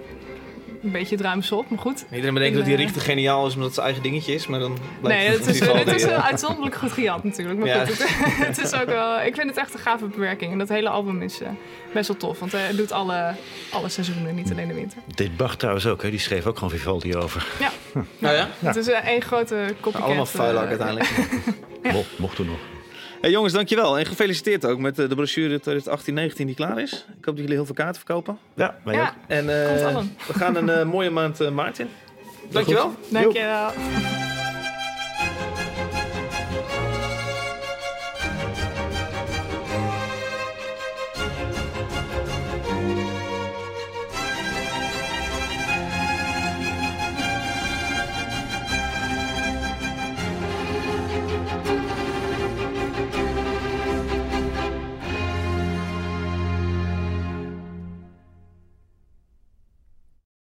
[0.86, 2.06] een beetje ruimte op, maar goed.
[2.12, 4.60] Iedereen bedenkt dat die eh, Richter geniaal is omdat het zijn eigen dingetje is, maar
[4.60, 6.10] dan blijkt Nee, het het is, het is eh.
[6.10, 7.60] wel uitzonderlijk goed gejat natuurlijk.
[7.60, 7.86] Maar Ja.
[7.86, 9.22] goed, het, het is ook wel...
[9.22, 10.52] Ik vind het echt een gave bewerking.
[10.52, 11.50] En dat hele album is eh,
[11.94, 12.40] best wel tof.
[12.40, 13.34] Want hij doet alle,
[13.72, 14.98] alle seizoenen, niet alleen de winter.
[15.16, 16.10] Dit Bach trouwens ook, hè?
[16.10, 17.48] die schreef ook gewoon Vivaldi over.
[17.60, 17.72] Ja,
[18.18, 20.06] Nou ja, het is eh, één grote copycat.
[20.06, 21.10] allemaal vuil ook eh, uiteindelijk.
[21.94, 22.58] Mo- mocht toen nog.
[23.22, 24.00] Hey, jongens, dankjewel.
[24.00, 25.60] En gefeliciteerd ook met eh, de brochure
[26.34, 26.92] 2018-19 die klaar is.
[26.92, 28.38] Ik hoop dat jullie heel veel kaarten verkopen.
[28.56, 29.02] Ja, wij ook.
[29.02, 30.16] Ja, En eh, allen.
[30.28, 31.90] we gaan een eh, mooie maand eh, maart in.
[32.52, 32.94] Dankjewel.
[33.10, 33.72] dankjewel.